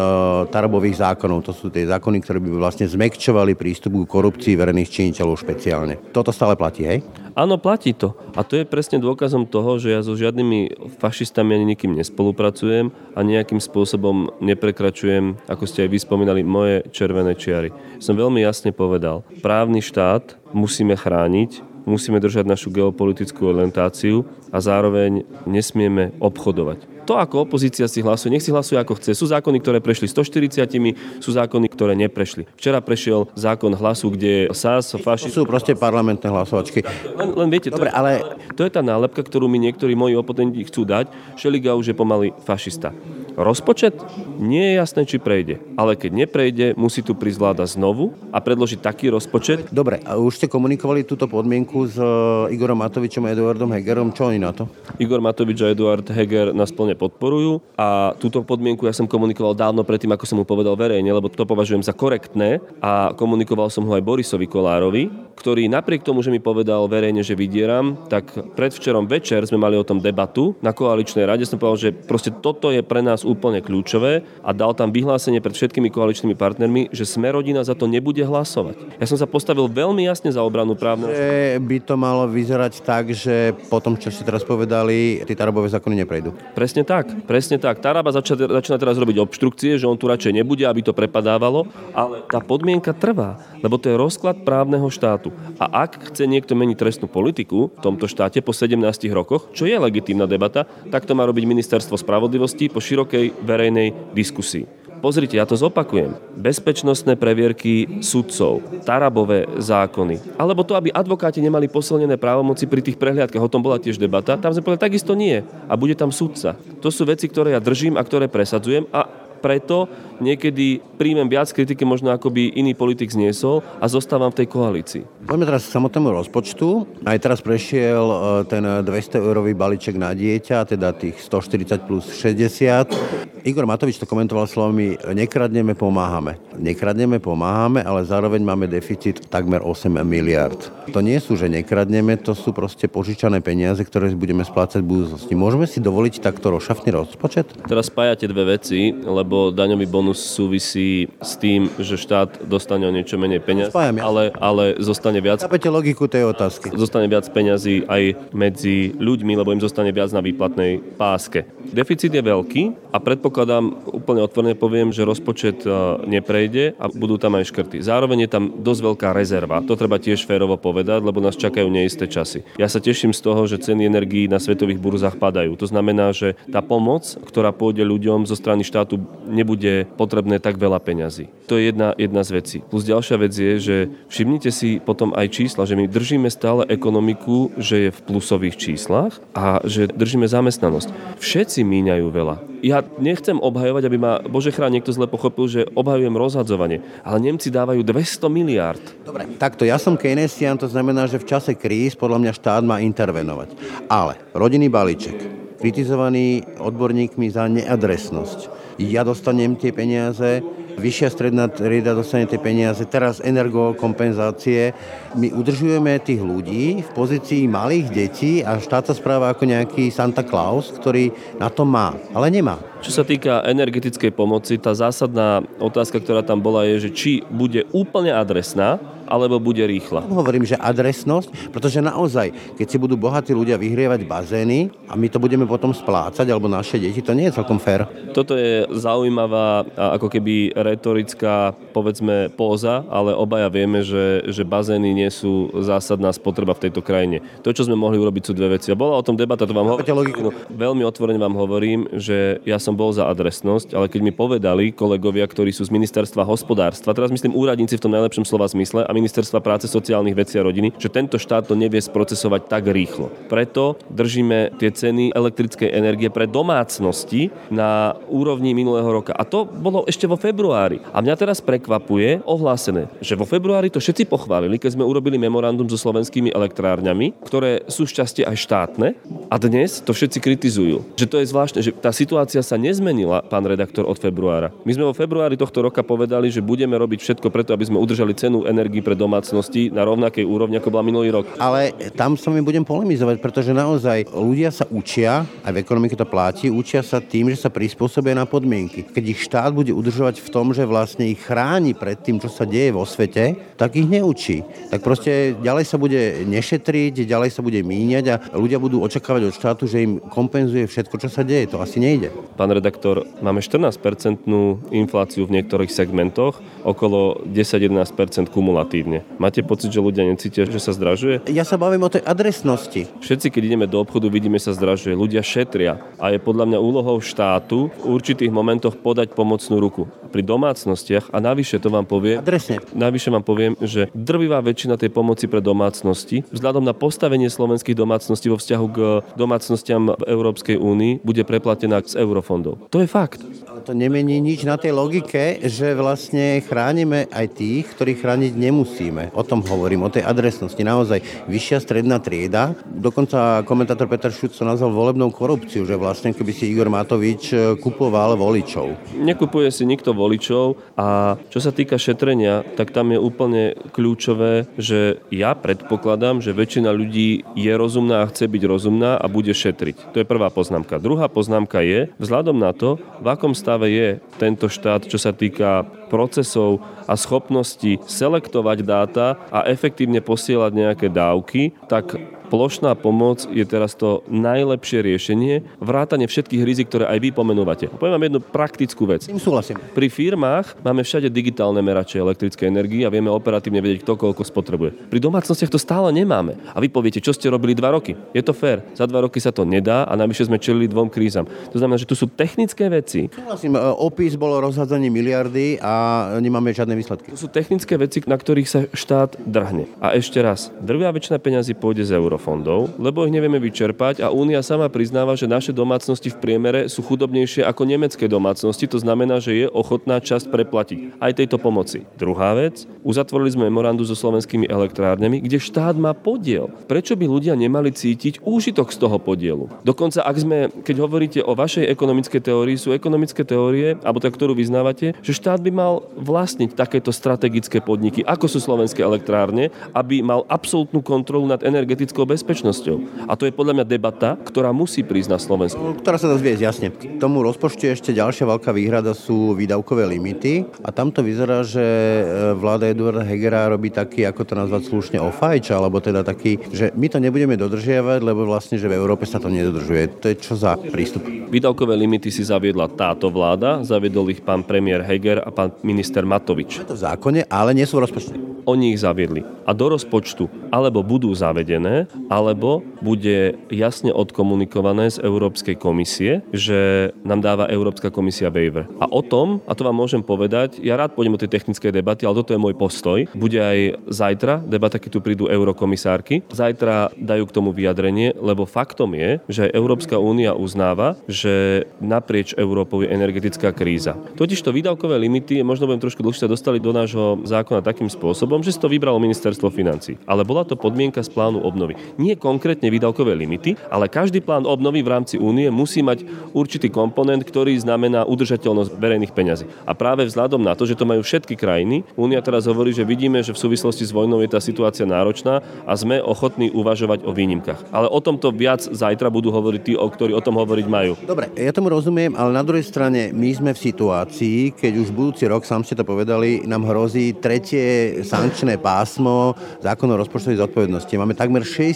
tarobových 0.52 1.00
zákonov. 1.00 1.49
To 1.49 1.56
sú 1.56 1.73
tie 1.73 1.88
zákony, 1.88 2.20
ktoré 2.20 2.37
by 2.44 2.61
vlastne 2.61 2.85
zmekčovali 2.85 3.56
prístup 3.56 3.96
k 4.04 4.04
korupcii 4.04 4.52
verejných 4.52 4.92
činiteľov 4.92 5.40
špeciálne. 5.40 5.96
Toto 6.12 6.28
stále 6.28 6.61
platí, 6.61 6.85
hej? 6.85 7.00
Áno, 7.32 7.56
platí 7.56 7.96
to. 7.96 8.12
A 8.37 8.44
to 8.44 8.61
je 8.61 8.68
presne 8.68 9.00
dôkazom 9.00 9.49
toho, 9.49 9.80
že 9.80 9.96
ja 9.96 10.04
so 10.04 10.12
žiadnymi 10.12 10.92
fašistami 11.00 11.56
ani 11.56 11.73
nikým 11.73 11.96
nespolupracujem 11.96 12.92
a 13.16 13.20
nejakým 13.25 13.61
spôsobom 13.61 14.28
neprekračujem, 14.44 15.40
ako 15.49 15.64
ste 15.64 15.88
aj 15.88 15.90
vy 15.92 15.99
spomínali, 16.00 16.40
moje 16.44 16.85
červené 16.92 17.32
čiary. 17.32 17.73
Som 17.96 18.20
veľmi 18.20 18.44
jasne 18.44 18.76
povedal, 18.76 19.25
právny 19.40 19.80
štát 19.80 20.37
musíme 20.52 20.96
chrániť, 20.96 21.75
musíme 21.87 22.19
držať 22.19 22.45
našu 22.45 22.69
geopolitickú 22.75 23.47
orientáciu 23.49 24.26
a 24.50 24.59
zároveň 24.59 25.23
nesmieme 25.47 26.13
obchodovať. 26.19 26.97
To, 27.06 27.23
ako 27.23 27.47
opozícia 27.47 27.87
si 27.87 28.02
hlasuje, 28.02 28.34
nech 28.34 28.43
si 28.43 28.50
hlasuje 28.50 28.82
ako 28.82 28.99
chce. 28.99 29.15
Sú 29.15 29.30
zákony, 29.30 29.63
ktoré 29.63 29.78
prešli 29.78 30.10
140, 30.10 31.23
sú 31.23 31.30
zákony, 31.30 31.67
ktoré 31.71 31.95
neprešli. 31.95 32.50
Včera 32.58 32.82
prešiel 32.82 33.30
zákon 33.39 33.71
hlasu, 33.78 34.10
kde 34.10 34.50
SAS, 34.50 34.91
faši... 34.99 35.30
To 35.30 35.47
sú 35.47 35.47
proste 35.47 35.78
parlamentné 35.78 36.26
hlasovačky. 36.26 36.82
Len, 37.15 37.30
len 37.30 37.49
viete, 37.49 37.71
Dobre, 37.71 37.95
to, 37.95 37.97
ale 37.97 38.10
to 38.58 38.67
je 38.67 38.75
tá 38.75 38.82
nálepka, 38.82 39.23
ktorú 39.23 39.47
mi 39.47 39.63
niektorí 39.63 39.95
moji 39.95 40.19
oponenti 40.19 40.67
chcú 40.67 40.82
dať. 40.82 41.39
Šeliga 41.39 41.78
už 41.78 41.95
je 41.95 41.97
pomaly 41.97 42.34
fašista. 42.43 42.91
Rozpočet? 43.36 44.00
Nie 44.40 44.72
je 44.72 44.80
jasné, 44.80 45.04
či 45.04 45.20
prejde. 45.20 45.60
Ale 45.76 45.92
keď 45.92 46.25
neprejde, 46.25 46.66
musí 46.72 47.04
tu 47.04 47.12
prísť 47.12 47.36
vláda 47.36 47.64
znovu 47.68 48.16
a 48.32 48.40
predložiť 48.40 48.80
taký 48.80 49.12
rozpočet. 49.12 49.68
Dobre, 49.68 50.00
a 50.08 50.16
už 50.16 50.40
ste 50.40 50.49
komunikovali 50.49 51.04
túto 51.04 51.28
podmienku 51.28 51.84
s 51.84 52.00
e, 52.00 52.56
Igorom 52.56 52.80
Matovičom 52.80 53.28
a 53.28 53.36
Eduardom 53.36 53.68
Hegerom. 53.76 54.16
Čo 54.16 54.32
oni 54.32 54.40
na 54.40 54.56
to? 54.56 54.72
Igor 54.96 55.20
Matovič 55.20 55.60
a 55.60 55.68
Eduard 55.68 56.08
Heger 56.08 56.56
nás 56.56 56.72
plne 56.72 56.96
podporujú 56.96 57.60
a 57.76 58.16
túto 58.16 58.40
podmienku 58.40 58.88
ja 58.88 58.96
som 58.96 59.04
komunikoval 59.04 59.52
dávno 59.52 59.84
predtým, 59.84 60.16
ako 60.16 60.25
som 60.25 60.40
mu 60.40 60.49
povedal 60.49 60.72
verejne, 60.72 61.12
lebo 61.12 61.28
to 61.28 61.44
považujem 61.44 61.84
za 61.84 61.92
korektné 61.92 62.64
a 62.80 63.12
komunikoval 63.12 63.68
som 63.68 63.84
ho 63.84 63.92
aj 63.92 64.00
Borisovi 64.00 64.49
Kolárovi, 64.49 65.12
ktorý 65.36 65.68
napriek 65.68 66.00
tomu, 66.00 66.25
že 66.25 66.32
mi 66.32 66.40
povedal 66.40 66.88
verejne, 66.88 67.20
že 67.20 67.36
vydieram, 67.36 68.08
tak 68.08 68.32
predvčerom 68.56 69.04
večer 69.04 69.44
sme 69.44 69.60
mali 69.60 69.76
o 69.76 69.84
tom 69.84 70.00
debatu 70.00 70.56
na 70.64 70.72
koaličnej 70.72 71.28
rade. 71.28 71.44
Som 71.44 71.60
povedal, 71.60 71.92
že 71.92 71.94
proste 71.94 72.32
toto 72.32 72.72
je 72.72 72.80
pre 72.80 73.04
nás 73.04 73.25
úplne 73.26 73.58
kľúčové 73.58 74.23
a 74.47 74.54
dal 74.54 74.71
tam 74.78 74.95
vyhlásenie 74.95 75.43
pred 75.43 75.58
všetkými 75.58 75.91
koaličnými 75.91 76.39
partnermi, 76.39 76.95
že 76.95 77.02
Smerodina 77.02 77.67
za 77.67 77.75
to 77.75 77.91
nebude 77.91 78.23
hlasovať. 78.23 79.02
Ja 79.02 79.10
som 79.10 79.19
sa 79.19 79.26
postavil 79.26 79.67
veľmi 79.67 80.06
jasne 80.06 80.30
za 80.30 80.47
obranu 80.47 80.78
právneho 80.78 81.10
Že 81.10 81.58
by 81.58 81.78
to 81.82 81.95
malo 81.99 82.30
vyzerať 82.30 82.86
tak, 82.86 83.10
že 83.10 83.50
po 83.67 83.82
tom, 83.82 83.99
čo 83.99 84.15
ste 84.15 84.23
teraz 84.23 84.47
povedali, 84.47 85.26
tie 85.26 85.34
tarobové 85.34 85.67
zákony 85.67 86.06
neprejdú. 86.06 86.30
Presne 86.54 86.86
tak, 86.86 87.10
presne 87.26 87.58
tak. 87.58 87.82
Taraba 87.82 88.15
začína 88.15 88.78
teraz 88.78 88.95
robiť 88.95 89.17
obštrukcie, 89.19 89.75
že 89.75 89.91
on 89.91 89.99
tu 89.99 90.06
radšej 90.06 90.30
nebude, 90.30 90.62
aby 90.62 90.86
to 90.86 90.95
prepadávalo, 90.95 91.67
ale 91.91 92.23
tá 92.30 92.39
podmienka 92.39 92.95
trvá, 92.95 93.41
lebo 93.65 93.80
to 93.80 93.91
je 93.91 93.97
rozklad 93.99 94.45
právneho 94.45 94.86
štátu. 94.93 95.32
A 95.56 95.89
ak 95.89 96.12
chce 96.12 96.28
niekto 96.28 96.52
meniť 96.52 96.76
trestnú 96.76 97.08
politiku 97.08 97.73
v 97.73 97.80
tomto 97.80 98.04
štáte 98.04 98.45
po 98.45 98.52
17 98.52 98.76
rokoch, 99.10 99.49
čo 99.56 99.65
je 99.65 99.73
legitímna 99.73 100.28
debata, 100.28 100.69
tak 100.93 101.08
to 101.08 101.17
má 101.17 101.25
robiť 101.25 101.49
ministerstvo 101.49 101.97
spravodlivosti 101.97 102.69
po 102.69 102.84
širokej 102.84 103.16
verejnej 103.45 104.13
diskusii. 104.13 104.76
Pozrite, 104.97 105.37
ja 105.37 105.45
to 105.45 105.55
zopakujem. 105.55 106.17
Bezpečnostné 106.41 107.21
previerky 107.21 108.00
sudcov, 108.00 108.65
tarabové 108.83 109.45
zákony, 109.61 110.41
alebo 110.41 110.65
to, 110.65 110.73
aby 110.73 110.89
advokáti 110.89 111.45
nemali 111.45 111.69
posilnené 111.69 112.17
právomoci 112.17 112.65
pri 112.65 112.81
tých 112.81 112.97
prehliadkach, 112.97 113.45
o 113.45 113.52
tom 113.52 113.61
bola 113.61 113.76
tiež 113.76 114.00
debata, 114.00 114.41
tam 114.41 114.50
sme 114.57 114.65
povedali, 114.65 114.89
takisto 114.89 115.13
nie. 115.13 115.45
A 115.69 115.76
bude 115.76 115.93
tam 115.93 116.09
sudca. 116.11 116.57
To 116.81 116.89
sú 116.89 117.05
veci, 117.05 117.29
ktoré 117.29 117.52
ja 117.55 117.61
držím 117.61 118.00
a 118.00 118.02
ktoré 118.02 118.26
presadzujem 118.26 118.89
a 118.91 119.05
preto 119.39 119.87
niekedy 120.21 120.81
príjmem 120.97 121.29
viac 121.29 121.50
kritiky, 121.52 121.85
možno 121.85 122.13
ako 122.13 122.33
by 122.33 122.57
iný 122.57 122.73
politik 122.73 123.13
zniesol 123.13 123.61
a 123.81 123.87
zostávam 123.87 124.33
v 124.33 124.45
tej 124.45 124.49
koalícii. 124.50 125.02
Poďme 125.26 125.49
teraz 125.49 125.67
k 125.67 125.75
samotnému 125.75 126.15
rozpočtu. 126.15 126.87
Aj 127.02 127.19
teraz 127.19 127.43
prešiel 127.43 128.05
e, 128.07 128.17
ten 128.47 128.63
200-eurový 128.63 129.59
balíček 129.59 129.99
na 129.99 130.15
dieťa, 130.15 130.71
teda 130.71 130.95
tých 130.95 131.19
140 131.19 131.83
plus 131.83 132.07
60. 132.15 133.26
Igor 133.47 133.63
Matovič 133.63 133.99
to 133.99 134.11
komentoval 134.11 134.47
slovami 134.50 134.99
nekradneme, 135.15 135.75
pomáhame. 135.79 136.39
Nekradneme, 136.59 137.23
pomáhame, 137.23 137.83
ale 137.83 138.02
zároveň 138.02 138.43
máme 138.43 138.67
deficit 138.67 139.26
takmer 139.31 139.63
8 139.63 140.02
miliard. 140.02 140.59
To 140.91 141.02
nie 141.02 141.19
sú, 141.19 141.39
že 141.39 141.50
nekradneme, 141.50 142.19
to 142.23 142.35
sú 142.35 142.55
proste 142.55 142.87
požičané 142.87 143.43
peniaze, 143.43 143.83
ktoré 143.83 144.11
budeme 144.15 144.47
splácať 144.47 144.83
v 144.83 144.91
budúcnosti. 144.91 145.35
Môžeme 145.35 145.67
si 145.67 145.83
dovoliť 145.83 146.23
takto 146.23 146.55
rozšafný 146.55 146.95
rozpočet? 146.95 147.50
Teraz 147.67 147.91
spájate 147.91 148.31
dve 148.31 148.59
veci, 148.59 148.95
lebo 148.95 149.50
daňový 149.50 149.87
bonus 149.91 150.05
bonus 150.06 150.23
súvisí 150.23 151.10
s 151.19 151.34
tým, 151.34 151.66
že 151.82 151.99
štát 151.99 152.47
dostane 152.47 152.86
o 152.86 152.95
niečo 152.95 153.19
menej 153.19 153.42
peniaz, 153.42 153.75
ale, 153.75 154.30
ale 154.38 154.78
zostane 154.78 155.19
viac... 155.19 155.42
Chápete 155.42 155.66
logiku 155.66 156.06
tej 156.06 156.30
otázky? 156.30 156.71
Zostane 156.78 157.10
viac 157.10 157.26
peňazí 157.26 157.90
aj 157.90 158.30
medzi 158.30 158.95
ľuďmi, 158.95 159.34
lebo 159.34 159.50
im 159.50 159.58
zostane 159.58 159.90
viac 159.90 160.14
na 160.14 160.23
výplatnej 160.23 160.78
páske. 160.95 161.42
Deficit 161.75 162.14
je 162.14 162.23
veľký 162.23 162.95
a 162.95 163.02
predpokladám, 163.02 163.90
úplne 163.90 164.23
otvorene 164.23 164.54
poviem, 164.54 164.95
že 164.95 165.02
rozpočet 165.02 165.66
e, 165.66 165.75
neprejde 166.06 166.78
a 166.78 166.86
budú 166.86 167.19
tam 167.19 167.34
aj 167.34 167.50
škrty. 167.50 167.82
Zároveň 167.82 168.30
je 168.30 168.30
tam 168.30 168.45
dosť 168.62 168.80
veľká 168.86 169.08
rezerva. 169.10 169.58
To 169.66 169.75
treba 169.75 169.99
tiež 169.99 170.23
férovo 170.23 170.54
povedať, 170.54 171.02
lebo 171.02 171.19
nás 171.19 171.34
čakajú 171.34 171.66
neisté 171.66 172.06
časy. 172.06 172.47
Ja 172.54 172.71
sa 172.71 172.78
teším 172.78 173.10
z 173.10 173.26
toho, 173.26 173.50
že 173.50 173.58
ceny 173.58 173.90
energií 173.90 174.30
na 174.30 174.38
svetových 174.38 174.78
burzách 174.78 175.19
padajú. 175.19 175.58
To 175.58 175.66
znamená, 175.66 176.14
že 176.14 176.38
tá 176.47 176.62
pomoc, 176.62 177.02
ktorá 177.26 177.50
pôjde 177.50 177.82
ľuďom 177.82 178.30
zo 178.30 178.38
strany 178.38 178.62
štátu, 178.62 179.02
nebude 179.26 179.88
potrebné 179.97 180.37
tak 180.39 180.61
veľa 180.61 180.78
peňazí. 180.78 181.32
To 181.49 181.56
je 181.56 181.73
jedna, 181.73 181.97
jedna 181.97 182.21
z 182.21 182.30
vecí. 182.37 182.59
Plus 182.61 182.85
ďalšia 182.85 183.17
vec 183.17 183.32
je, 183.32 183.52
že 183.56 183.76
všimnite 184.13 184.52
si 184.52 184.78
potom 184.78 185.17
aj 185.17 185.32
čísla, 185.32 185.65
že 185.65 185.75
my 185.75 185.89
držíme 185.89 186.28
stále 186.28 186.69
ekonomiku, 186.69 187.56
že 187.56 187.89
je 187.89 187.91
v 187.91 188.00
plusových 188.04 188.61
číslach 188.61 189.17
a 189.32 189.65
že 189.65 189.89
držíme 189.89 190.28
zamestnanosť. 190.28 191.19
Všetci 191.19 191.65
míňajú 191.65 192.06
veľa. 192.13 192.37
Ja 192.61 192.85
nechcem 192.99 193.37
obhajovať, 193.37 193.82
aby 193.89 193.97
ma 193.97 194.13
Bože 194.25 194.52
chrán 194.52 194.73
niekto 194.73 194.93
zle 194.93 195.09
pochopil, 195.09 195.47
že 195.49 195.69
obhajujem 195.76 196.17
rozhadzovanie, 196.17 196.82
ale 197.04 197.19
Nemci 197.23 197.49
dávajú 197.52 197.80
200 197.85 198.26
miliárd. 198.26 198.82
Dobre, 199.06 199.28
takto 199.41 199.63
ja 199.63 199.80
som 199.80 199.95
Keynesian, 199.95 200.59
to 200.59 200.67
znamená, 200.67 201.06
že 201.06 201.21
v 201.21 201.28
čase 201.28 201.54
kríz 201.54 201.95
podľa 201.95 202.26
mňa 202.26 202.32
štát 202.37 202.65
má 202.67 202.82
intervenovať. 202.82 203.54
Ale 203.87 204.19
rodinný 204.35 204.67
balíček, 204.67 205.15
kritizovaný 205.63 206.45
odborníkmi 206.61 207.26
za 207.32 207.49
neadresnosť. 207.49 208.66
Ja 208.76 209.08
dostanem 209.08 209.56
tie 209.56 209.73
peniaze, 209.73 210.45
vyššia 210.76 211.08
stredná 211.08 211.49
trieda 211.49 211.97
dostane 211.97 212.28
tie 212.28 212.36
peniaze, 212.36 212.84
teraz 212.84 213.25
energokompenzácie. 213.25 214.76
My 215.17 215.32
udržujeme 215.32 215.97
tých 216.04 216.21
ľudí 216.21 216.84
v 216.84 216.91
pozícii 216.93 217.49
malých 217.49 217.86
detí 217.89 218.32
a 218.45 218.60
štát 218.60 218.93
správa 218.93 219.32
ako 219.32 219.49
nejaký 219.49 219.89
Santa 219.89 220.21
Claus, 220.21 220.69
ktorý 220.76 221.08
na 221.41 221.49
to 221.49 221.65
má, 221.65 221.97
ale 222.12 222.28
nemá. 222.28 222.60
Čo 222.84 222.91
sa 222.93 223.02
týka 223.02 223.43
energetickej 223.43 224.12
pomoci, 224.12 224.60
tá 224.60 224.76
zásadná 224.76 225.43
otázka, 225.58 225.99
ktorá 225.99 226.21
tam 226.23 226.39
bola, 226.39 226.69
je, 226.69 226.89
že 226.89 226.91
či 226.93 227.12
bude 227.26 227.65
úplne 227.73 228.12
adresná, 228.12 228.78
alebo 229.06 229.39
bude 229.39 229.62
rýchla. 229.62 230.02
Hovorím, 230.02 230.43
že 230.43 230.58
adresnosť, 230.58 231.54
pretože 231.54 231.78
naozaj, 231.78 232.58
keď 232.58 232.67
si 232.67 232.76
budú 232.76 232.99
bohatí 232.99 233.30
ľudia 233.30 233.54
vyhrievať 233.54 234.02
bazény 234.02 234.75
a 234.91 234.99
my 234.99 235.06
to 235.06 235.23
budeme 235.23 235.47
potom 235.47 235.71
splácať, 235.71 236.26
alebo 236.26 236.50
naše 236.50 236.76
deti, 236.82 236.99
to 237.00 237.15
nie 237.15 237.30
je 237.30 237.39
celkom 237.39 237.62
fér. 237.62 237.86
Toto 238.10 238.34
je 238.34 238.67
zaujímavá 238.75 239.62
ako 239.78 240.10
keby 240.10 240.58
retorická, 240.58 241.54
povedzme, 241.71 242.34
póza, 242.34 242.82
ale 242.91 243.15
obaja 243.15 243.47
vieme, 243.47 243.86
že, 243.86 244.26
že 244.26 244.43
bazény 244.43 244.91
nie 244.91 245.10
sú 245.10 245.54
zásadná 245.62 246.10
spotreba 246.10 246.58
v 246.58 246.67
tejto 246.69 246.82
krajine. 246.82 247.23
To, 247.47 247.54
čo 247.54 247.62
sme 247.62 247.78
mohli 247.78 248.02
urobiť, 248.02 248.23
sú 248.26 248.32
dve 248.34 248.58
veci. 248.58 248.75
A 248.75 248.78
bola 248.78 248.99
o 248.99 249.06
tom 249.06 249.15
debata, 249.15 249.47
to 249.47 249.54
vám 249.54 249.71
hovorím. 249.71 250.34
Veľmi 250.50 250.82
otvorene 250.82 251.23
vám 251.23 251.39
hovorím, 251.39 251.86
že 251.95 252.43
ja 252.43 252.58
som 252.58 252.75
bol 252.76 252.93
za 252.93 253.08
adresnosť, 253.08 253.73
ale 253.73 253.89
keď 253.89 254.00
mi 254.04 254.12
povedali 254.12 254.76
kolegovia, 254.76 255.25
ktorí 255.25 255.50
sú 255.50 255.65
z 255.65 255.73
ministerstva 255.73 256.23
hospodárstva, 256.28 256.93
teraz 256.93 257.08
myslím 257.08 257.32
úradníci 257.32 257.80
v 257.80 257.84
tom 257.89 257.95
najlepšom 257.97 258.28
slova 258.28 258.45
zmysle, 258.47 258.84
a 258.84 258.93
Ministerstva 258.93 259.41
práce, 259.41 259.65
sociálnych 259.67 260.12
vecí 260.12 260.36
a 260.36 260.45
rodiny, 260.45 260.76
že 260.76 260.93
tento 260.93 261.17
štát 261.17 261.49
to 261.49 261.56
nevie 261.56 261.80
sprocesovať 261.80 262.52
tak 262.52 262.69
rýchlo. 262.69 263.08
Preto 263.32 263.80
držíme 263.89 264.58
tie 264.60 264.69
ceny 264.69 265.17
elektrickej 265.17 265.73
energie 265.73 266.12
pre 266.12 266.28
domácnosti 266.28 267.32
na 267.49 267.95
úrovni 268.10 268.52
minulého 268.52 268.86
roka. 268.91 269.17
A 269.17 269.25
to 269.25 269.47
bolo 269.47 269.86
ešte 269.89 270.04
vo 270.04 270.19
februári. 270.19 270.82
A 270.93 271.00
mňa 271.00 271.15
teraz 271.17 271.39
prekvapuje 271.41 272.26
ohlásené, 272.26 272.91
že 272.99 273.17
vo 273.17 273.25
februári 273.25 273.71
to 273.71 273.80
všetci 273.80 274.10
pochválili, 274.10 274.58
keď 274.58 274.76
sme 274.76 274.84
urobili 274.84 275.17
memorandum 275.17 275.71
so 275.71 275.78
slovenskými 275.78 276.34
elektrárňami, 276.34 277.15
ktoré 277.23 277.65
sú 277.71 277.86
šťastie 277.86 278.26
aj 278.26 278.36
štátne. 278.36 278.89
A 279.30 279.36
dnes 279.39 279.80
to 279.80 279.95
všetci 279.95 280.19
kritizujú. 280.19 280.82
Že 280.99 281.06
to 281.06 281.17
je 281.23 281.30
zvláštne, 281.30 281.60
že 281.62 281.73
tá 281.73 281.95
situácia 281.95 282.43
sa 282.43 282.55
nezmenila, 282.58 283.23
pán 283.25 283.45
redaktor, 283.47 283.86
od 283.86 283.97
februára. 283.97 284.52
My 284.64 284.73
sme 284.75 284.88
vo 284.88 284.97
februári 284.97 285.38
tohto 285.38 285.62
roka 285.64 285.80
povedali, 285.86 286.28
že 286.28 286.45
budeme 286.45 286.75
robiť 286.76 287.00
všetko 287.00 287.28
preto, 287.30 287.54
aby 287.54 287.69
sme 287.69 287.80
udržali 287.80 288.12
cenu 288.16 288.45
energii 288.45 288.82
pre 288.82 288.99
domácnosti 288.99 289.71
na 289.71 289.86
rovnakej 289.86 290.26
úrovni, 290.26 290.58
ako 290.58 290.73
bola 290.73 290.84
minulý 290.84 291.12
rok. 291.12 291.26
Ale 291.38 291.73
tam 291.95 292.16
sa 292.16 292.32
mi 292.32 292.42
budem 292.42 292.64
polemizovať, 292.64 293.21
pretože 293.21 293.54
naozaj 293.54 294.10
ľudia 294.10 294.50
sa 294.50 294.64
učia, 294.69 295.28
aj 295.45 295.52
v 295.52 295.60
ekonomike 295.62 295.95
to 295.95 296.08
platí, 296.08 296.50
učia 296.50 296.82
sa 296.82 296.99
tým, 296.99 297.30
že 297.30 297.38
sa 297.38 297.52
prispôsobia 297.52 298.16
na 298.16 298.26
podmienky. 298.26 298.82
Keď 298.88 299.04
ich 299.04 299.23
štát 299.23 299.52
bude 299.52 299.71
udržovať 299.71 300.25
v 300.25 300.28
tom, 300.32 300.50
že 300.56 300.66
vlastne 300.66 301.06
ich 301.06 301.21
chráni 301.21 301.76
pred 301.76 302.00
tým, 302.00 302.19
čo 302.19 302.32
sa 302.32 302.49
deje 302.49 302.73
vo 302.73 302.82
svete, 302.88 303.56
tak 303.60 303.76
ich 303.76 303.86
neučí. 303.86 304.42
Tak 304.73 304.80
proste 304.80 305.36
ďalej 305.38 305.64
sa 305.69 305.76
bude 305.76 306.25
nešetriť, 306.25 307.04
ďalej 307.06 307.30
sa 307.30 307.40
bude 307.45 307.60
míňať 307.60 308.04
a 308.10 308.16
ľudia 308.34 308.56
budú 308.56 308.80
očakávať 308.82 309.23
od 309.28 309.36
štátu, 309.36 309.64
že 309.69 309.84
im 309.84 309.99
kompenzuje 310.00 310.64
všetko, 310.66 310.95
čo 311.02 311.08
sa 311.12 311.26
deje. 311.26 311.50
To 311.52 311.60
asi 311.60 311.82
nejde. 311.82 312.10
Pán 312.38 312.46
redaktor, 312.52 313.06
máme 313.23 313.41
14-percentnú 313.41 314.71
infláciu 314.75 315.26
v 315.26 315.41
niektorých 315.41 315.71
segmentoch, 315.73 316.39
okolo 316.63 317.23
10-11% 317.26 318.30
kumulatívne. 318.30 319.06
Máte 319.17 319.47
pocit, 319.47 319.73
že 319.73 319.82
ľudia 319.82 320.06
necítia, 320.06 320.47
že 320.47 320.59
sa 320.59 320.75
zdražuje? 320.75 321.26
Ja 321.30 321.47
sa 321.47 321.56
bavím 321.56 321.87
o 321.87 321.93
tej 321.93 322.02
adresnosti. 322.04 322.91
Všetci, 323.00 323.32
keď 323.32 323.43
ideme 323.47 323.67
do 323.67 323.80
obchodu, 323.80 324.11
vidíme 324.11 324.39
sa 324.43 324.52
zdražuje. 324.52 324.99
Ľudia 324.99 325.25
šetria 325.25 325.80
a 325.97 326.13
je 326.13 326.19
podľa 326.21 326.50
mňa 326.52 326.59
úlohou 326.61 326.99
štátu 327.00 327.73
v 327.82 327.85
určitých 327.97 328.30
momentoch 328.30 328.76
podať 328.76 329.17
pomocnú 329.17 329.56
ruku. 329.59 329.89
Pri 330.13 330.23
domácnostiach, 330.23 331.11
a 331.13 331.19
navyše 331.19 331.59
to 331.59 331.69
vám 331.69 331.85
poviem, 331.85 332.23
Adresne. 332.23 332.63
navyše 332.73 333.11
vám 333.11 333.25
poviem, 333.26 333.52
že 333.61 333.91
drvivá 333.93 334.41
väčšina 334.41 334.78
tej 334.78 334.93
pomoci 334.93 335.26
pre 335.26 335.43
domácnosti, 335.43 336.23
vzhľadom 336.30 336.63
na 336.63 336.73
postavenie 336.73 337.28
slovenských 337.28 337.76
domácností 337.76 338.30
vo 338.30 338.39
vzťahu 338.39 338.67
k 338.71 338.78
domácnostiam 339.19 339.93
v 339.93 340.04
Európskej 340.06 340.56
únii, 340.56 341.04
bude 341.04 341.23
preplatená 341.26 341.82
z 341.85 341.99
eurofondov. 342.00 342.35
To 342.44 342.78
je 342.82 342.88
fakt. 342.88 343.25
Ale 343.46 343.60
to 343.64 343.72
nemení 343.72 344.20
nič 344.20 344.44
na 344.44 344.60
tej 344.60 344.76
logike, 344.76 345.40
že 345.49 345.72
vlastne 345.72 346.44
chránime 346.44 347.08
aj 347.08 347.26
tých, 347.40 347.64
ktorí 347.72 347.96
chrániť 347.96 348.32
nemusí 348.36 348.56
nemusíme. 348.66 349.14
O 349.14 349.22
tom 349.22 349.46
hovorím, 349.46 349.86
o 349.86 349.92
tej 349.92 350.02
adresnosti. 350.02 350.58
Naozaj 350.58 351.28
vyššia 351.30 351.58
stredná 351.62 352.02
trieda. 352.02 352.58
Dokonca 352.66 353.46
komentátor 353.46 353.86
Peter 353.86 354.10
Šuc 354.10 354.34
to 354.34 354.42
nazval 354.42 354.75
volebnou 354.75 355.14
korupciu, 355.14 355.62
že 355.62 355.78
vlastne 355.78 356.10
keby 356.10 356.32
si 356.34 356.50
Igor 356.50 356.66
Matovič 356.66 357.22
e, 357.30 357.36
kupoval 357.62 358.18
voličov. 358.18 358.99
Nekupuje 358.99 359.52
si 359.54 359.62
nikto 359.62 359.94
voličov 359.94 360.58
a 360.75 361.16
čo 361.30 361.38
sa 361.38 361.54
týka 361.54 361.78
šetrenia, 361.78 362.42
tak 362.58 362.75
tam 362.75 362.90
je 362.90 362.99
úplne 362.99 363.54
kľúčové, 363.70 364.50
že 364.58 364.99
ja 365.14 365.38
predpokladám, 365.38 366.18
že 366.18 366.34
väčšina 366.34 366.75
ľudí 366.75 367.22
je 367.38 367.52
rozumná 367.54 368.02
a 368.02 368.08
chce 368.10 368.26
byť 368.26 368.42
rozumná 368.44 368.99
a 368.99 369.06
bude 369.06 369.30
šetriť. 369.30 369.94
To 369.94 370.02
je 370.02 370.06
prvá 370.08 370.34
poznámka. 370.34 370.82
Druhá 370.82 371.06
poznámka 371.06 371.62
je, 371.62 371.86
vzhľadom 372.02 372.25
na 372.34 372.50
to, 372.50 372.80
v 372.99 373.06
akom 373.06 373.36
stave 373.36 373.71
je 373.71 373.89
tento 374.19 374.50
štát, 374.50 374.82
čo 374.89 374.99
sa 374.99 375.15
týka 375.15 375.62
procesov 375.86 376.58
a 376.91 376.99
schopnosti 376.99 377.78
selektovať 377.86 378.58
dáta 378.67 379.15
a 379.30 379.47
efektívne 379.47 380.02
posielať 380.02 380.50
nejaké 380.50 380.86
dávky, 380.91 381.54
tak 381.71 381.95
plošná 382.26 382.75
pomoc 382.75 383.25
je 383.30 383.47
teraz 383.47 383.78
to 383.78 384.02
najlepšie 384.10 384.82
riešenie, 384.82 385.47
vrátanie 385.62 386.10
všetkých 386.10 386.43
rizik, 386.43 386.67
ktoré 386.69 386.91
aj 386.91 386.99
vy 386.99 387.10
pomenúvate. 387.15 387.71
Poviem 387.71 387.95
vám 387.97 388.06
jednu 388.10 388.21
praktickú 388.21 388.84
vec. 388.91 389.06
Tým 389.06 389.23
súhlasím. 389.23 389.62
Pri 389.73 389.86
firmách 389.86 390.58
máme 390.60 390.82
všade 390.82 391.06
digitálne 391.08 391.62
merače 391.62 392.02
elektrickej 392.02 392.50
energie 392.50 392.82
a 392.82 392.91
vieme 392.91 393.08
operatívne 393.08 393.62
vedieť, 393.62 393.86
kto 393.86 393.95
koľko 393.95 394.26
spotrebuje. 394.26 394.91
Pri 394.91 394.99
domácnostiach 394.99 395.52
to 395.52 395.60
stále 395.62 395.89
nemáme. 395.95 396.34
A 396.52 396.58
vy 396.58 396.67
poviete, 396.67 396.99
čo 396.99 397.15
ste 397.15 397.30
robili 397.30 397.54
dva 397.54 397.73
roky. 397.73 397.95
Je 398.10 398.21
to 398.21 398.34
fér. 398.34 398.67
Za 398.75 398.91
dva 398.91 399.06
roky 399.06 399.23
sa 399.23 399.30
to 399.30 399.47
nedá 399.47 399.86
a 399.86 399.95
navyše 399.95 400.26
sme 400.26 400.43
čelili 400.43 400.67
dvom 400.67 400.91
krízam. 400.91 401.30
To 401.54 401.56
znamená, 401.56 401.78
že 401.78 401.86
tu 401.86 401.95
sú 401.95 402.10
technické 402.10 402.67
veci. 402.67 403.06
Súhlasím. 403.15 403.54
E, 403.54 403.60
opis 403.78 404.19
bolo 404.19 404.43
rozhádzanie 404.43 404.91
miliardy 404.91 405.62
a 405.62 405.75
nemáme 406.19 406.50
žiadne 406.50 406.75
výsledky. 406.75 407.15
To 407.15 407.21
sú 407.21 407.30
technické 407.30 407.78
veci, 407.78 408.02
na 408.04 408.19
ktorých 408.19 408.49
sa 408.49 408.60
štát 408.75 409.21
drhne. 409.23 409.71
A 409.78 409.95
ešte 409.95 410.19
raz, 410.19 410.50
drvia 410.58 410.91
väčšina 410.91 411.23
peňazí 411.23 411.54
pôjde 411.54 411.86
z 411.86 411.95
euro 411.95 412.16
eurofondov, 412.17 412.81
lebo 412.81 413.05
ich 413.05 413.13
nevieme 413.13 413.37
vyčerpať 413.37 414.00
a 414.00 414.09
Únia 414.09 414.41
sama 414.41 414.73
priznáva, 414.73 415.13
že 415.15 415.29
naše 415.29 415.52
domácnosti 415.52 416.09
v 416.09 416.17
priemere 416.19 416.61
sú 416.73 416.81
chudobnejšie 416.81 417.45
ako 417.45 417.69
nemecké 417.69 418.09
domácnosti, 418.09 418.65
to 418.65 418.81
znamená, 418.81 419.21
že 419.21 419.45
je 419.45 419.47
ochotná 419.52 420.00
časť 420.00 420.33
preplatiť 420.33 420.97
aj 420.97 421.13
tejto 421.13 421.37
pomoci. 421.37 421.85
Druhá 422.00 422.33
vec, 422.33 422.65
uzatvorili 422.81 423.37
sme 423.37 423.52
memorandu 423.52 423.85
so 423.85 423.93
slovenskými 423.93 424.49
elektrárňami, 424.49 425.21
kde 425.21 425.37
štát 425.37 425.76
má 425.76 425.93
podiel. 425.93 426.49
Prečo 426.65 426.97
by 426.97 427.05
ľudia 427.05 427.37
nemali 427.37 427.69
cítiť 427.71 428.25
úžitok 428.25 428.73
z 428.73 428.79
toho 428.81 428.97
podielu? 428.97 429.52
Dokonca, 429.63 430.00
ak 430.00 430.17
sme, 430.17 430.39
keď 430.65 430.76
hovoríte 430.81 431.21
o 431.21 431.37
vašej 431.37 431.69
ekonomickej 431.69 432.21
teórii, 432.25 432.57
sú 432.57 432.73
ekonomické 432.73 433.23
teórie, 433.29 433.76
alebo 433.85 434.00
tak, 434.00 434.17
ktorú 434.17 434.33
vyznávate, 434.33 434.97
že 435.05 435.13
štát 435.13 435.45
by 435.45 435.52
mal 435.52 435.85
vlastniť 436.00 436.57
takéto 436.57 436.89
strategické 436.89 437.61
podniky, 437.61 438.00
ako 438.07 438.25
sú 438.31 438.39
slovenské 438.41 438.81
elektrárne, 438.81 439.52
aby 439.76 440.00
mal 440.00 440.25
absolútnu 440.31 440.81
kontrolu 440.81 441.29
nad 441.29 441.43
energetickou 441.43 442.05
energetickou 442.06 442.14
bezpečnosťou. 442.16 442.76
A 443.10 443.19
to 443.19 443.26
je 443.26 443.34
podľa 443.34 443.60
mňa 443.60 443.66
debata, 443.66 444.14
ktorá 444.14 444.54
musí 444.54 444.86
prísť 444.86 445.10
na 445.10 445.19
Slovensku. 445.19 445.82
Ktorá 445.82 445.99
sa 445.99 446.06
dá 446.06 446.16
zvieť, 446.16 446.38
jasne. 446.47 446.71
K 446.71 447.02
tomu 447.02 447.26
rozpočtu 447.26 447.66
ešte 447.66 447.90
ďalšia 447.90 448.30
veľká 448.30 448.54
výhrada 448.54 448.95
sú 448.95 449.34
výdavkové 449.34 449.90
limity 449.90 450.47
a 450.62 450.71
tam 450.71 450.95
to 450.95 451.02
vyzerá, 451.02 451.42
že 451.42 451.60
e, 451.60 452.02
vláda 452.38 452.71
Eduarda 452.71 453.02
Hegera 453.02 453.50
robí 453.50 453.75
taký, 453.75 454.06
ako 454.06 454.23
to 454.23 454.34
nazvať 454.38 454.62
slušne, 454.71 454.99
ofajč, 455.02 455.50
alebo 455.50 455.82
teda 455.82 456.06
taký, 456.06 456.38
že 456.54 456.71
my 456.78 456.86
to 456.86 457.02
nebudeme 457.02 457.34
dodržiavať, 457.34 458.00
lebo 458.00 458.28
vlastne, 458.28 458.60
že 458.60 458.71
v 458.71 458.78
Európe 458.78 459.04
sa 459.08 459.19
to 459.19 459.26
nedodržuje. 459.26 459.99
To 460.00 460.06
je 460.12 460.16
čo 460.16 460.38
za 460.38 460.54
prístup? 460.54 461.02
Výdavkové 461.26 461.75
limity 461.75 462.12
si 462.12 462.23
zaviedla 462.23 462.71
táto 462.71 463.10
vláda, 463.10 463.64
zaviedol 463.66 464.14
ich 464.14 464.23
pán 464.23 464.47
premiér 464.47 464.86
Heger 464.86 465.25
a 465.26 465.34
pán 465.34 465.50
minister 465.66 466.06
Matovič. 466.06 466.62
Je 466.62 466.69
to 466.69 466.78
v 466.78 466.84
zákone, 466.86 467.21
ale 467.26 467.50
nie 467.56 467.66
sú 467.66 467.82
v 467.82 467.88
rozpočte. 467.88 468.14
Oni 468.47 468.71
ich 468.71 468.78
zaviedli. 468.78 469.26
A 469.42 469.50
do 469.50 469.75
rozpočtu 469.75 470.30
alebo 470.54 470.86
budú 470.86 471.10
zavedené, 471.10 471.90
alebo 472.09 472.63
bude 472.80 473.35
jasne 473.50 473.91
odkomunikované 473.91 474.93
z 474.93 475.02
Európskej 475.02 475.59
komisie, 475.59 476.23
že 476.30 476.91
nám 477.02 477.25
dáva 477.25 477.50
Európska 477.50 477.91
komisia 477.91 478.30
waiver. 478.30 478.69
A 478.78 478.87
o 478.91 479.02
tom, 479.02 479.43
a 479.49 479.52
to 479.56 479.67
vám 479.67 479.76
môžem 479.76 480.02
povedať, 480.04 480.61
ja 480.63 480.78
rád 480.78 480.95
pôjdem 480.95 481.17
o 481.17 481.23
tej 481.23 481.32
technickej 481.32 481.73
debaty, 481.75 482.06
ale 482.06 482.19
toto 482.19 482.32
je 482.32 482.41
môj 482.41 482.54
postoj. 482.54 483.09
Bude 483.17 483.41
aj 483.41 483.59
zajtra 483.91 484.45
debata, 484.45 484.78
keď 484.78 484.91
tu 484.93 485.00
prídu 485.02 485.25
eurokomisárky. 485.26 486.23
Zajtra 486.30 486.95
dajú 486.95 487.25
k 487.26 487.35
tomu 487.35 487.50
vyjadrenie, 487.50 488.15
lebo 488.17 488.47
faktom 488.47 488.95
je, 488.95 489.19
že 489.26 489.50
Európska 489.50 489.99
únia 489.99 490.37
uznáva, 490.37 490.99
že 491.11 491.67
naprieč 491.82 492.32
Európou 492.37 492.85
je 492.85 492.93
energetická 492.93 493.50
kríza. 493.50 493.99
Totiž 494.15 494.43
to 494.43 494.54
výdavkové 494.54 494.99
limity, 494.99 495.43
možno 495.43 495.67
budem 495.67 495.82
trošku 495.82 496.02
dlhšie 496.02 496.30
dostali 496.30 496.59
do 496.63 496.71
nášho 496.71 497.21
zákona 497.25 497.65
takým 497.65 497.91
spôsobom, 497.91 498.43
že 498.43 498.54
si 498.54 498.63
to 498.63 498.71
vybralo 498.71 499.00
ministerstvo 499.02 499.49
financí. 499.50 499.99
Ale 500.06 500.26
bola 500.26 500.47
to 500.47 500.59
podmienka 500.59 501.02
z 501.02 501.11
plánu 501.13 501.43
obnovy. 501.43 501.78
Nie 501.94 502.18
konkrétne 502.18 502.68
výdavkové 502.68 503.14
limity, 503.14 503.54
ale 503.70 503.86
každý 503.86 504.18
plán 504.18 504.44
obnovy 504.44 504.82
v 504.82 504.92
rámci 504.92 505.16
únie 505.16 505.46
musí 505.50 505.80
mať 505.80 506.04
určitý 506.34 506.68
komponent, 506.68 507.22
ktorý 507.22 507.54
znamená 507.58 508.02
udržateľnosť 508.06 508.75
verejných 508.76 509.14
peňazí. 509.14 509.46
A 509.66 509.72
práve 509.75 510.06
vzhľadom 510.06 510.42
na 510.42 510.54
to, 510.54 510.64
že 510.64 510.78
to 510.78 510.88
majú 510.88 511.02
všetky 511.02 511.36
krajiny, 511.36 511.84
únia 511.99 512.22
teraz 512.22 512.46
hovorí, 512.46 512.70
že 512.72 512.86
vidíme, 512.86 513.20
že 513.20 513.34
v 513.34 513.42
súvislosti 513.42 513.84
s 513.86 513.92
vojnou 513.92 514.22
je 514.22 514.30
tá 514.30 514.40
situácia 514.40 514.86
náročná 514.88 515.42
a 515.66 515.72
sme 515.75 516.00
ochotní 516.00 516.49
uvažovať 516.54 517.04
o 517.04 517.12
výnimkách. 517.12 517.75
Ale 517.75 517.90
o 517.90 518.00
tomto 518.00 518.32
viac 518.32 518.64
zajtra 518.64 519.10
budú 519.12 519.28
hovoriť 519.28 519.60
tí, 519.62 519.72
o 519.76 519.84
ktorí 519.84 520.16
o 520.16 520.25
tom 520.25 520.40
hovoriť 520.40 520.66
majú. 520.70 520.96
Dobre, 521.04 521.28
ja 521.36 521.52
tomu 521.52 521.68
rozumiem, 521.68 522.14
ale 522.14 522.30
na 522.32 522.40
druhej 522.40 522.64
strane 522.64 523.10
my 523.12 523.30
sme 523.34 523.50
v 523.52 523.60
situácii, 523.60 524.56
keď 524.56 524.72
už 524.80 524.88
budúci 524.94 525.28
rok, 525.28 525.44
sám 525.44 525.66
ste 525.66 525.76
to 525.76 525.84
povedali, 525.84 526.46
nám 526.49 526.64
hrozí 526.64 527.12
tretie 527.18 528.00
sankčné 528.06 528.56
pásmo 528.56 529.36
zákon 529.60 529.90
o 529.90 530.00
rozpočtovej 530.00 530.40
zodpovednosti. 530.40 530.94
Máme 530.96 531.18
takmer 531.18 531.42
60% 531.42 531.75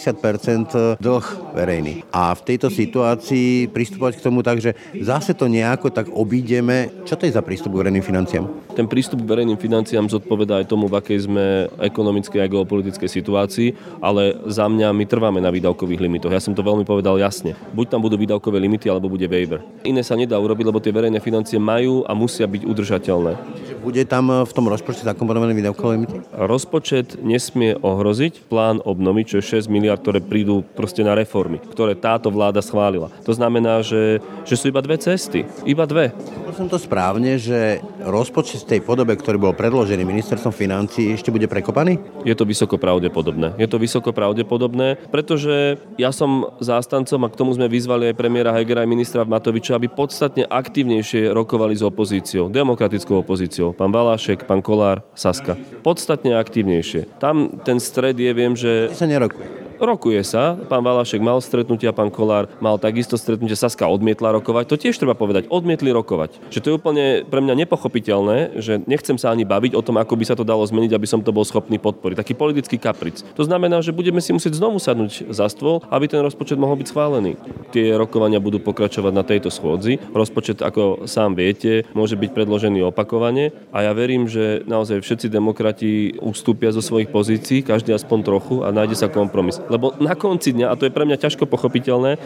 dlh 1.01 1.27
verejný. 1.53 2.07
A 2.15 2.33
v 2.33 2.45
tejto 2.47 2.71
situácii 2.71 3.69
pristupovať 3.69 4.21
k 4.21 4.25
tomu 4.25 4.41
tak, 4.41 4.63
že 4.63 4.77
zase 5.03 5.35
to 5.35 5.51
nejako 5.51 5.91
tak 5.91 6.09
obídeme. 6.13 6.93
Čo 7.05 7.19
to 7.19 7.27
je 7.27 7.35
za 7.35 7.43
prístup 7.43 7.75
k 7.75 7.81
verejným 7.87 8.05
financiám? 8.05 8.47
Ten 8.79 8.87
prístup 8.87 9.27
k 9.27 9.31
verejným 9.35 9.59
financiám 9.59 10.07
zodpovedá 10.07 10.63
aj 10.63 10.71
tomu, 10.71 10.87
v 10.87 10.97
akej 11.03 11.27
sme 11.27 11.67
ekonomickej 11.83 12.41
a 12.41 12.47
geopolitickej 12.47 13.11
situácii, 13.11 13.69
ale 13.99 14.39
za 14.47 14.71
mňa 14.71 14.95
my 14.95 15.05
trváme 15.11 15.43
na 15.43 15.51
výdavkových 15.51 16.01
limitoch. 16.01 16.31
Ja 16.31 16.39
som 16.39 16.55
to 16.55 16.63
veľmi 16.63 16.87
povedal 16.87 17.19
jasne. 17.19 17.59
Buď 17.75 17.99
tam 17.99 18.01
budú 18.07 18.15
výdavkové 18.15 18.63
limity, 18.63 18.87
alebo 18.87 19.11
bude 19.11 19.27
waiver. 19.27 19.65
Iné 19.83 20.07
sa 20.07 20.15
nedá 20.15 20.39
urobiť, 20.39 20.65
lebo 20.71 20.79
tie 20.79 20.95
verejné 20.95 21.19
financie 21.19 21.59
majú 21.59 22.07
a 22.07 22.15
musia 22.15 22.47
byť 22.47 22.63
udržateľné. 22.63 23.33
Bude 23.83 24.05
tam 24.07 24.31
v 24.47 24.53
tom 24.55 24.71
rozpočte 24.71 25.03
zakomponované 25.03 25.57
výdavkové 25.57 25.99
limity? 25.99 26.17
Rozpočet 26.31 27.19
nesmie 27.25 27.75
ohroziť 27.75 28.47
plán 28.47 28.79
obnovy, 28.87 29.27
čo 29.27 29.43
je 29.43 29.59
6 29.59 29.73
miliard, 29.73 29.90
ktoré 29.95 30.23
prídu 30.23 30.63
proste 30.75 31.03
na 31.03 31.15
reformy, 31.15 31.59
ktoré 31.59 31.97
táto 31.97 32.31
vláda 32.31 32.63
schválila. 32.63 33.11
To 33.27 33.33
znamená, 33.35 33.83
že, 33.83 34.23
že 34.47 34.55
sú 34.59 34.71
iba 34.71 34.83
dve 34.83 34.99
cesty. 34.99 35.47
Iba 35.67 35.87
dve. 35.87 36.13
som 36.55 36.69
to 36.69 36.77
správne, 36.77 37.41
že 37.41 37.81
rozpočet 38.05 38.67
v 38.67 38.77
tej 38.77 38.81
podobe, 38.85 39.17
ktorý 39.17 39.41
bol 39.41 39.55
predložený 39.57 40.05
ministerstvom 40.05 40.53
financí, 40.53 41.09
ešte 41.15 41.33
bude 41.33 41.49
prekopaný? 41.49 41.97
Je 42.27 42.37
to 42.37 42.45
vysoko 42.45 42.77
pravdepodobné. 42.77 43.57
Je 43.57 43.65
to 43.65 43.81
vysoko 43.81 44.13
pravdepodobné, 44.13 45.01
pretože 45.09 45.81
ja 45.97 46.13
som 46.13 46.53
zástancom 46.61 47.21
a 47.25 47.33
k 47.33 47.39
tomu 47.39 47.57
sme 47.57 47.71
vyzvali 47.71 48.13
aj 48.13 48.19
premiéra 48.19 48.53
Hegera 48.53 48.85
aj 48.85 48.93
ministra 48.93 49.25
Matoviča, 49.25 49.79
aby 49.81 49.89
podstatne 49.89 50.45
aktívnejšie 50.45 51.33
rokovali 51.33 51.73
s 51.77 51.83
opozíciou, 51.87 52.53
demokratickou 52.53 53.25
opozíciou. 53.25 53.73
Pán 53.73 53.95
Balášek, 53.95 54.45
pán 54.45 54.61
Kolár, 54.61 55.01
Saska. 55.17 55.57
Podstatne 55.81 56.37
aktívnejšie. 56.37 57.21
Tam 57.23 57.61
ten 57.65 57.81
stred 57.81 58.17
je, 58.19 58.31
viem, 58.37 58.53
že... 58.53 58.93
Sa 58.93 59.09
nerokuje. 59.09 59.71
Rokuje 59.81 60.21
sa, 60.29 60.61
pán 60.69 60.85
Valašek 60.85 61.25
mal 61.25 61.41
stretnutia, 61.41 61.97
pán 61.97 62.13
Kolár 62.13 62.53
mal 62.61 62.77
takisto 62.77 63.17
stretnutie, 63.17 63.57
Saska 63.57 63.89
odmietla 63.89 64.37
rokovať, 64.37 64.69
to 64.69 64.77
tiež 64.77 65.01
treba 65.01 65.17
povedať, 65.17 65.49
odmietli 65.49 65.89
rokovať. 65.89 66.53
Že 66.53 66.61
to 66.61 66.69
je 66.69 66.77
úplne 66.77 67.05
pre 67.25 67.41
mňa 67.41 67.65
nepochopiteľné, 67.65 68.61
že 68.61 68.85
nechcem 68.85 69.17
sa 69.17 69.33
ani 69.33 69.49
baviť 69.49 69.73
o 69.73 69.81
tom, 69.81 69.97
ako 69.97 70.21
by 70.21 70.25
sa 70.29 70.37
to 70.37 70.45
dalo 70.45 70.61
zmeniť, 70.69 70.93
aby 70.93 71.09
som 71.09 71.25
to 71.25 71.33
bol 71.33 71.49
schopný 71.49 71.81
podporiť. 71.81 72.21
Taký 72.21 72.37
politický 72.37 72.77
kapric. 72.77 73.25
To 73.33 73.49
znamená, 73.49 73.81
že 73.81 73.97
budeme 73.97 74.21
si 74.21 74.37
musieť 74.37 74.61
znovu 74.61 74.77
sadnúť 74.77 75.33
za 75.33 75.49
stôl, 75.49 75.81
aby 75.89 76.13
ten 76.13 76.21
rozpočet 76.21 76.61
mohol 76.61 76.77
byť 76.77 76.93
schválený. 76.93 77.41
Tie 77.73 77.97
rokovania 77.97 78.37
budú 78.37 78.61
pokračovať 78.61 79.13
na 79.17 79.25
tejto 79.25 79.49
schôdzi. 79.49 79.97
Rozpočet, 80.13 80.61
ako 80.61 81.09
sám 81.09 81.41
viete, 81.41 81.89
môže 81.97 82.21
byť 82.21 82.37
predložený 82.37 82.85
opakovane 82.93 83.57
a 83.73 83.89
ja 83.89 83.97
verím, 83.97 84.29
že 84.29 84.61
naozaj 84.69 85.01
všetci 85.01 85.33
demokrati 85.33 86.21
ustúpia 86.21 86.69
zo 86.69 86.85
svojich 86.85 87.09
pozícií, 87.09 87.65
každý 87.65 87.97
aspoň 87.97 88.19
trochu 88.29 88.61
a 88.61 88.69
nájde 88.69 89.01
sa 89.01 89.09
kompromis. 89.09 89.57
Lebo 89.71 89.95
na 90.03 90.19
konci 90.19 90.51
dňa, 90.51 90.67
a 90.69 90.75
to 90.75 90.91
je 90.91 90.95
pre 90.95 91.07
mňa 91.07 91.23
ťažko 91.23 91.47
pochopiteľné, 91.47 92.19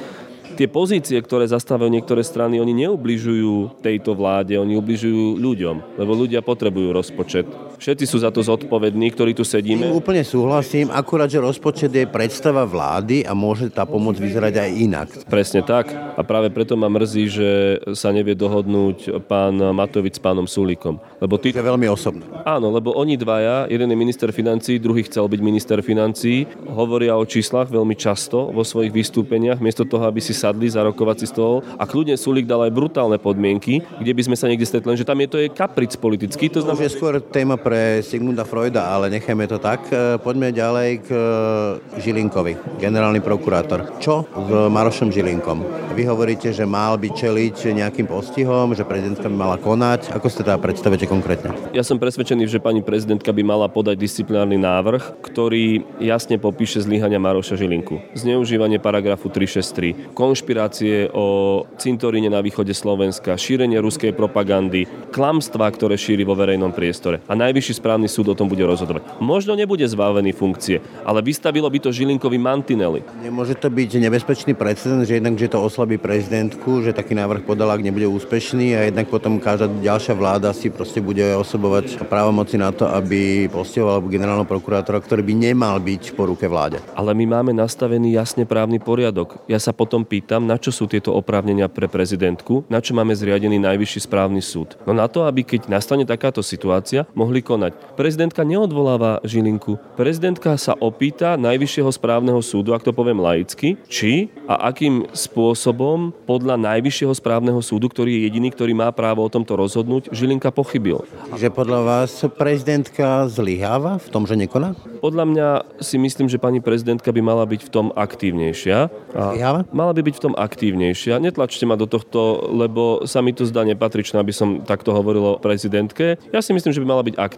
tie 0.56 0.70
pozície, 0.70 1.18
ktoré 1.18 1.44
zastávajú 1.50 1.90
niektoré 1.90 2.22
strany, 2.22 2.62
oni 2.62 2.86
neubližujú 2.86 3.82
tejto 3.82 4.16
vláde, 4.16 4.56
oni 4.56 4.78
ubližujú 4.78 5.36
ľuďom, 5.36 6.00
lebo 6.00 6.12
ľudia 6.14 6.40
potrebujú 6.40 6.94
rozpočet. 6.94 7.44
Všetci 7.78 8.04
sú 8.06 8.22
za 8.22 8.30
to 8.30 8.40
zodpovední, 8.40 9.10
ktorí 9.12 9.32
tu 9.34 9.42
sedíme. 9.42 9.90
Úplne 9.90 10.22
súhlasím, 10.26 10.90
akurát, 10.90 11.28
že 11.30 11.42
rozpočet 11.42 11.92
je 11.92 12.06
predstava 12.08 12.64
vlády 12.64 13.26
a 13.26 13.32
môže 13.32 13.70
tá 13.70 13.84
pomoc 13.84 14.16
vyzerať 14.18 14.54
aj 14.60 14.70
inak. 14.74 15.08
Presne 15.28 15.62
tak. 15.64 15.90
A 15.92 16.22
práve 16.22 16.50
preto 16.54 16.78
ma 16.78 16.86
mrzí, 16.86 17.24
že 17.26 17.50
sa 17.96 18.14
nevie 18.14 18.38
dohodnúť 18.38 19.24
pán 19.26 19.58
Matovič 19.58 20.16
s 20.16 20.22
pánom 20.22 20.46
Sulíkom. 20.46 21.02
Lebo 21.18 21.36
ty... 21.40 21.50
To 21.50 21.62
je 21.62 21.70
veľmi 21.74 21.88
osobné. 21.90 22.24
Áno, 22.46 22.70
lebo 22.70 22.94
oni 22.94 23.18
dvaja, 23.18 23.66
jeden 23.66 23.90
je 23.90 23.96
minister 23.98 24.30
financí, 24.30 24.78
druhý 24.78 25.02
chcel 25.06 25.26
byť 25.26 25.40
minister 25.42 25.78
financí, 25.82 26.46
hovoria 26.70 27.18
o 27.18 27.24
číslach 27.26 27.66
veľmi 27.66 27.98
často 27.98 28.54
vo 28.54 28.62
svojich 28.62 28.94
vystúpeniach, 28.94 29.58
miesto 29.58 29.82
toho, 29.82 30.06
aby 30.06 30.22
si 30.22 30.30
sadli 30.36 30.70
za 30.70 30.86
rokovací 30.86 31.26
stôl 31.26 31.66
a 31.76 31.84
kľudne 31.88 32.14
Sulík 32.14 32.46
dal 32.46 32.62
aj 32.66 32.72
brutálne 32.72 33.18
podmienky, 33.18 33.82
kde 33.98 34.12
by 34.14 34.22
sme 34.22 34.36
sa 34.38 34.46
niekde 34.46 34.68
stretli, 34.68 34.94
že 34.94 35.08
tam 35.08 35.18
je 35.18 35.28
to 35.28 35.38
je 35.42 35.48
kapric 35.50 35.96
politický. 35.98 36.46
To 36.52 36.62
znamená... 36.62 36.86
je 36.86 36.94
skôr 36.94 37.18
téma 37.18 37.56
pre 37.64 38.04
Sigmunda 38.04 38.44
Freuda, 38.44 38.92
ale 38.92 39.08
nechajme 39.08 39.48
to 39.48 39.56
tak. 39.56 39.88
E, 39.88 40.20
poďme 40.20 40.52
ďalej 40.52 40.90
k 41.00 41.08
e, 41.08 42.04
Žilinkovi, 42.04 42.76
generálny 42.76 43.24
prokurátor. 43.24 43.96
Čo 44.04 44.28
s 44.28 44.50
Marošom 44.68 45.08
Žilinkom? 45.08 45.64
Vy 45.96 46.04
hovoríte, 46.04 46.52
že 46.52 46.68
mal 46.68 47.00
by 47.00 47.08
čeliť 47.16 47.72
nejakým 47.72 48.04
postihom, 48.04 48.76
že 48.76 48.84
prezidentka 48.84 49.32
by 49.32 49.36
mala 49.38 49.56
konať. 49.56 50.12
Ako 50.12 50.28
ste 50.28 50.44
teda 50.44 50.60
predstavíte 50.60 51.08
konkrétne? 51.08 51.56
Ja 51.72 51.80
som 51.80 51.96
presvedčený, 51.96 52.44
že 52.44 52.60
pani 52.60 52.84
prezidentka 52.84 53.32
by 53.32 53.40
mala 53.40 53.72
podať 53.72 53.96
disciplinárny 53.96 54.60
návrh, 54.60 55.24
ktorý 55.24 55.86
jasne 56.04 56.36
popíše 56.36 56.84
zlyhania 56.84 57.16
Maroša 57.16 57.56
Žilinku. 57.56 58.02
Zneužívanie 58.12 58.76
paragrafu 58.76 59.32
363, 59.32 60.12
konšpirácie 60.12 61.08
o 61.14 61.62
cintoríne 61.80 62.28
na 62.28 62.44
východe 62.44 62.76
Slovenska, 62.76 63.38
šírenie 63.38 63.80
ruskej 63.80 64.12
propagandy, 64.12 64.84
klamstvá, 65.14 65.70
ktoré 65.70 65.94
šíri 65.94 66.26
vo 66.26 66.34
verejnom 66.34 66.74
priestore. 66.74 67.22
A 67.30 67.38
najvyšší 67.54 67.78
správny 67.78 68.10
súd 68.10 68.34
o 68.34 68.34
tom 68.34 68.50
bude 68.50 68.66
rozhodovať. 68.66 69.22
Možno 69.22 69.54
nebude 69.54 69.86
zbavený 69.86 70.34
funkcie, 70.34 70.82
ale 71.06 71.22
vystavilo 71.22 71.70
by 71.70 71.78
to 71.78 71.94
Žilinkovi 71.94 72.34
mantinely. 72.34 73.06
Nemôže 73.22 73.54
to 73.54 73.70
byť 73.70 74.02
nebezpečný 74.02 74.58
precedent, 74.58 75.06
že 75.06 75.22
jednak, 75.22 75.38
že 75.38 75.46
to 75.46 75.62
oslabí 75.62 76.02
prezidentku, 76.02 76.82
že 76.82 76.90
taký 76.90 77.14
návrh 77.14 77.46
podal, 77.46 77.70
ak 77.70 77.86
nebude 77.86 78.10
úspešný 78.10 78.74
a 78.74 78.90
jednak 78.90 79.06
potom 79.06 79.38
každá 79.38 79.70
ďalšia 79.70 80.18
vláda 80.18 80.50
si 80.50 80.66
proste 80.66 80.98
bude 80.98 81.22
osobovať 81.38 82.02
právomoci 82.10 82.58
na 82.58 82.74
to, 82.74 82.90
aby 82.90 83.46
postihoval 83.46 84.02
generálneho 84.02 84.50
prokurátora, 84.50 84.98
ktorý 84.98 85.22
by 85.22 85.34
nemal 85.54 85.78
byť 85.78 86.18
po 86.18 86.26
ruke 86.26 86.50
vláde. 86.50 86.82
Ale 86.98 87.14
my 87.14 87.38
máme 87.38 87.54
nastavený 87.54 88.18
jasne 88.18 88.50
právny 88.50 88.82
poriadok. 88.82 89.46
Ja 89.46 89.62
sa 89.62 89.70
potom 89.70 90.02
pýtam, 90.02 90.42
na 90.42 90.58
čo 90.58 90.74
sú 90.74 90.90
tieto 90.90 91.14
oprávnenia 91.14 91.70
pre 91.70 91.86
prezidentku, 91.86 92.66
na 92.66 92.82
čo 92.82 92.98
máme 92.98 93.14
zriadený 93.14 93.62
najvyšší 93.62 94.10
správny 94.10 94.42
súd. 94.42 94.74
No 94.82 94.90
na 94.90 95.06
to, 95.06 95.22
aby 95.22 95.46
keď 95.46 95.70
nastane 95.70 96.02
takáto 96.02 96.42
situácia, 96.42 97.06
mohli 97.12 97.43
konať. 97.44 97.76
Prezidentka 97.94 98.40
neodvoláva 98.42 99.20
Žilinku. 99.20 99.76
Prezidentka 99.94 100.56
sa 100.56 100.72
opýta 100.80 101.36
Najvyššieho 101.36 101.92
správneho 101.92 102.40
súdu, 102.40 102.72
ak 102.72 102.82
to 102.82 102.96
poviem 102.96 103.20
laicky, 103.20 103.76
či 103.86 104.32
a 104.48 104.72
akým 104.72 105.04
spôsobom 105.12 106.16
podľa 106.24 106.56
Najvyššieho 106.56 107.12
správneho 107.12 107.60
súdu, 107.60 107.92
ktorý 107.92 108.16
je 108.16 108.20
jediný, 108.32 108.48
ktorý 108.48 108.72
má 108.72 108.88
právo 108.90 109.20
o 109.20 109.28
tomto 109.28 109.54
rozhodnúť, 109.60 110.08
Žilinka 110.10 110.48
pochybil. 110.48 111.04
Že 111.36 111.52
podľa 111.52 111.80
vás 111.84 112.10
prezidentka 112.34 113.28
zlyháva 113.28 114.00
v 114.00 114.08
tom, 114.08 114.24
že 114.24 114.40
nekoná? 114.40 114.72
Podľa 115.04 115.24
mňa 115.28 115.48
si 115.84 116.00
myslím, 116.00 116.32
že 116.32 116.40
pani 116.40 116.64
prezidentka 116.64 117.12
by 117.12 117.20
mala 117.20 117.44
byť 117.44 117.60
v 117.68 117.70
tom 117.70 117.92
aktívnejšia. 117.92 118.88
Zlyháva? 119.12 119.68
Mala 119.68 119.92
by 119.92 120.00
byť 120.00 120.14
v 120.16 120.22
tom 120.24 120.34
aktívnejšia. 120.34 121.20
Netlačte 121.20 121.68
ma 121.68 121.76
do 121.76 121.84
tohto, 121.84 122.48
lebo 122.48 123.04
sa 123.04 123.20
mi 123.20 123.36
to 123.36 123.44
zdá 123.44 123.66
nepatričné, 123.68 124.16
aby 124.16 124.32
som 124.32 124.64
takto 124.64 124.96
hovoril 124.96 125.36
o 125.36 125.38
prezidentke. 125.42 126.16
Ja 126.32 126.40
si 126.40 126.56
myslím, 126.56 126.72
že 126.72 126.80
by 126.80 126.86
mala 126.88 127.02
byť 127.04 127.14
aktívnejšia, 127.20 127.33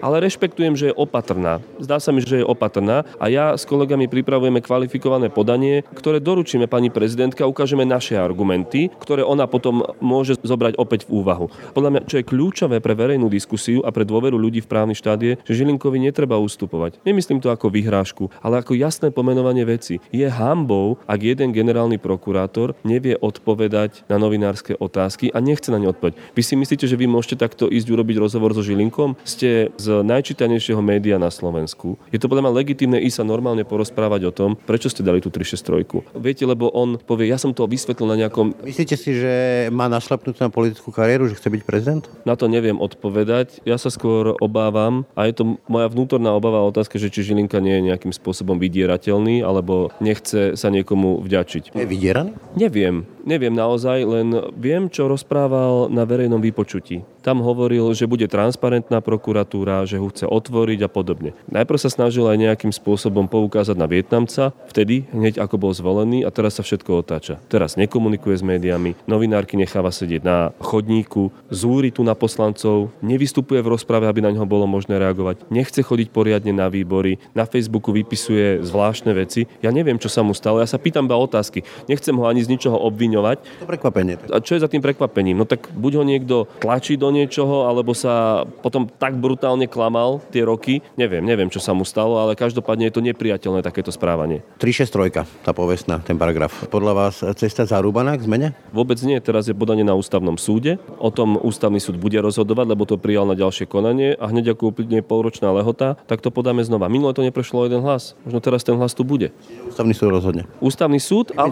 ale 0.00 0.22
rešpektujem, 0.22 0.74
že 0.78 0.90
je 0.90 0.94
opatrná. 0.94 1.58
Zdá 1.82 1.98
sa 1.98 2.14
mi, 2.14 2.22
že 2.22 2.40
je 2.40 2.46
opatrná 2.46 3.02
a 3.18 3.26
ja 3.26 3.58
s 3.58 3.66
kolegami 3.66 4.06
pripravujeme 4.06 4.62
kvalifikované 4.62 5.28
podanie, 5.28 5.82
ktoré 5.94 6.22
doručíme 6.22 6.70
pani 6.70 6.88
prezidentke 6.88 7.42
a 7.42 7.50
ukážeme 7.50 7.82
naše 7.82 8.14
argumenty, 8.14 8.88
ktoré 9.02 9.26
ona 9.26 9.50
potom 9.50 9.82
môže 9.98 10.38
zobrať 10.40 10.78
opäť 10.78 11.10
v 11.10 11.20
úvahu. 11.20 11.50
Podľa 11.74 11.90
mňa, 11.90 12.00
čo 12.06 12.22
je 12.22 12.28
kľúčové 12.28 12.78
pre 12.78 12.94
verejnú 12.94 13.26
diskusiu 13.26 13.82
a 13.82 13.90
pre 13.90 14.06
dôveru 14.06 14.38
ľudí 14.38 14.62
v 14.62 14.70
právny 14.70 14.94
štát 14.94 15.18
je, 15.18 15.34
že 15.42 15.56
Žilinkovi 15.58 15.98
netreba 15.98 16.38
ustupovať. 16.38 17.02
Nemyslím 17.02 17.42
to 17.42 17.50
ako 17.50 17.72
vyhrážku, 17.72 18.30
ale 18.38 18.62
ako 18.62 18.78
jasné 18.78 19.10
pomenovanie 19.10 19.66
veci. 19.66 19.98
Je 20.14 20.28
hambou, 20.30 21.02
ak 21.10 21.20
jeden 21.20 21.50
generálny 21.50 21.98
prokurátor 21.98 22.78
nevie 22.86 23.18
odpovedať 23.18 24.06
na 24.06 24.20
novinárske 24.20 24.76
otázky 24.78 25.34
a 25.34 25.42
nechce 25.42 25.72
na 25.74 25.82
ne 25.82 25.90
odpovedať. 25.90 26.20
Vy 26.36 26.42
si 26.44 26.54
myslíte, 26.54 26.86
že 26.86 26.94
vy 26.94 27.10
môžete 27.10 27.40
takto 27.40 27.66
ísť 27.66 27.88
urobiť 27.90 28.16
rozhovor 28.20 28.54
so 28.54 28.62
Žilinkom? 28.62 29.15
Ste 29.22 29.72
z 29.78 29.86
najčítanejšieho 30.02 30.82
média 30.84 31.16
na 31.16 31.32
Slovensku. 31.32 31.96
Je 32.10 32.20
to 32.20 32.28
podľa 32.28 32.50
mňa 32.50 32.58
legitimné 32.58 32.98
ísť 33.06 33.22
sa 33.22 33.24
normálne 33.24 33.62
porozprávať 33.62 34.20
o 34.28 34.32
tom, 34.34 34.50
prečo 34.68 34.90
ste 34.90 35.06
dali 35.06 35.22
tú 35.22 35.32
363. 35.32 36.18
Viete, 36.18 36.44
lebo 36.44 36.68
on 36.74 37.00
povie, 37.00 37.30
ja 37.30 37.40
som 37.40 37.54
to 37.56 37.64
vysvetlil 37.64 38.10
na 38.10 38.16
nejakom... 38.26 38.52
Myslíte 38.66 38.98
si, 38.98 39.16
že 39.16 39.32
má 39.72 39.86
našlapnúť 39.86 40.42
na 40.42 40.48
politickú 40.52 40.90
kariéru, 40.90 41.30
že 41.30 41.38
chce 41.38 41.48
byť 41.48 41.62
prezident? 41.62 42.04
Na 42.26 42.34
to 42.34 42.50
neviem 42.50 42.76
odpovedať. 42.76 43.62
Ja 43.64 43.78
sa 43.78 43.88
skôr 43.88 44.34
obávam, 44.42 45.06
a 45.14 45.30
je 45.30 45.34
to 45.38 45.44
moja 45.70 45.86
vnútorná 45.86 46.34
obava 46.34 46.64
a 46.64 46.68
otázka, 46.68 46.98
že 46.98 47.12
či 47.12 47.22
Žilinka 47.22 47.62
nie 47.62 47.78
je 47.78 47.86
nejakým 47.92 48.12
spôsobom 48.12 48.58
vydierateľný, 48.58 49.44
alebo 49.44 49.94
nechce 50.02 50.58
sa 50.58 50.68
niekomu 50.68 51.22
vďačiť. 51.22 51.76
Je 51.76 51.86
vydieraný? 51.86 52.34
Neviem. 52.56 53.06
Neviem 53.26 53.58
naozaj, 53.58 54.06
len 54.06 54.28
viem, 54.54 54.86
čo 54.86 55.10
rozprával 55.10 55.90
na 55.90 56.06
verejnom 56.06 56.38
vypočutí. 56.38 57.02
Tam 57.26 57.42
hovoril, 57.42 57.90
že 57.90 58.06
bude 58.06 58.30
transparentná 58.30 59.02
prokuratúra, 59.02 59.82
že 59.82 59.98
ho 59.98 60.06
chce 60.14 60.30
otvoriť 60.30 60.86
a 60.86 60.88
podobne. 60.88 61.34
Najprv 61.50 61.74
sa 61.82 61.90
snažil 61.90 62.22
aj 62.22 62.38
nejakým 62.38 62.70
spôsobom 62.70 63.26
poukázať 63.26 63.74
na 63.74 63.90
Vietnamca, 63.90 64.54
vtedy, 64.70 65.10
hneď 65.10 65.42
ako 65.42 65.58
bol 65.58 65.72
zvolený 65.74 66.22
a 66.22 66.30
teraz 66.30 66.54
sa 66.54 66.62
všetko 66.62 67.02
otáča. 67.02 67.42
Teraz 67.50 67.74
nekomunikuje 67.74 68.38
s 68.38 68.46
médiami, 68.46 68.94
novinárky 69.10 69.58
necháva 69.58 69.90
sedieť 69.90 70.22
na 70.22 70.54
chodníku, 70.62 71.34
zúri 71.50 71.90
tu 71.90 72.06
na 72.06 72.14
poslancov, 72.14 72.94
nevystupuje 73.02 73.58
v 73.58 73.74
rozprave, 73.74 74.06
aby 74.06 74.22
na 74.22 74.30
ňo 74.30 74.46
bolo 74.46 74.70
možné 74.70 74.94
reagovať, 74.94 75.50
nechce 75.50 75.82
chodiť 75.82 76.14
poriadne 76.14 76.54
na 76.54 76.70
výbory, 76.70 77.18
na 77.34 77.42
Facebooku 77.42 77.90
vypisuje 77.90 78.62
zvláštne 78.62 79.10
veci. 79.10 79.50
Ja 79.66 79.74
neviem, 79.74 79.98
čo 79.98 80.06
sa 80.06 80.22
mu 80.22 80.30
stalo, 80.30 80.62
ja 80.62 80.70
sa 80.70 80.78
pýtam 80.78 81.10
iba 81.10 81.18
otázky. 81.18 81.66
Nechcem 81.90 82.14
ho 82.14 82.30
ani 82.30 82.46
z 82.46 82.54
ničoho 82.54 82.78
obviňovať. 82.86 83.42
To 83.42 83.66
prekvapenie. 83.66 84.14
A 84.30 84.38
čo 84.38 84.54
je 84.54 84.62
za 84.62 84.70
tým 84.70 84.78
prekvapením? 84.78 85.34
No 85.34 85.42
tak 85.42 85.66
buď 85.74 85.92
ho 85.98 86.04
niekto 86.06 86.36
tlačí 86.62 86.94
do 86.94 87.15
niečoho, 87.16 87.64
alebo 87.64 87.96
sa 87.96 88.44
potom 88.60 88.84
tak 88.84 89.16
brutálne 89.16 89.64
klamal 89.64 90.20
tie 90.28 90.44
roky. 90.44 90.84
Neviem, 91.00 91.24
neviem, 91.24 91.48
čo 91.48 91.58
sa 91.58 91.72
mu 91.72 91.88
stalo, 91.88 92.20
ale 92.20 92.36
každopádne 92.36 92.92
je 92.92 92.94
to 92.94 93.00
nepriateľné 93.00 93.64
takéto 93.64 93.88
správanie. 93.88 94.44
363, 94.60 95.24
tá 95.40 95.56
povestná, 95.56 96.04
ten 96.04 96.20
paragraf. 96.20 96.68
Podľa 96.68 96.92
vás 96.92 97.24
cesta 97.40 97.64
zarúbaná 97.64 98.12
k 98.20 98.28
zmene? 98.28 98.48
Vôbec 98.76 99.00
nie, 99.00 99.16
teraz 99.24 99.48
je 99.48 99.56
podanie 99.56 99.86
na 99.86 99.96
ústavnom 99.96 100.36
súde. 100.36 100.76
O 101.00 101.08
tom 101.08 101.40
ústavný 101.40 101.80
súd 101.80 101.96
bude 101.96 102.20
rozhodovať, 102.20 102.66
lebo 102.68 102.84
to 102.84 103.00
prijal 103.00 103.24
na 103.24 103.38
ďalšie 103.38 103.64
konanie 103.64 104.12
a 104.18 104.28
hneď 104.28 104.52
ako 104.52 104.74
uplynie 104.74 105.00
polročná 105.00 105.48
lehota, 105.54 105.96
tak 106.10 106.20
to 106.20 106.34
podáme 106.34 106.60
znova. 106.66 106.90
Minule 106.90 107.14
to 107.14 107.24
neprešlo 107.24 107.70
jeden 107.70 107.80
hlas. 107.80 108.18
Možno 108.26 108.42
teraz 108.42 108.66
ten 108.66 108.74
hlas 108.74 108.92
tu 108.92 109.06
bude. 109.06 109.30
Ústavný 109.70 109.94
súd 109.94 110.10
rozhodne. 110.10 110.42
Ústavný 110.58 110.98
súd 110.98 111.30
a, 111.38 111.46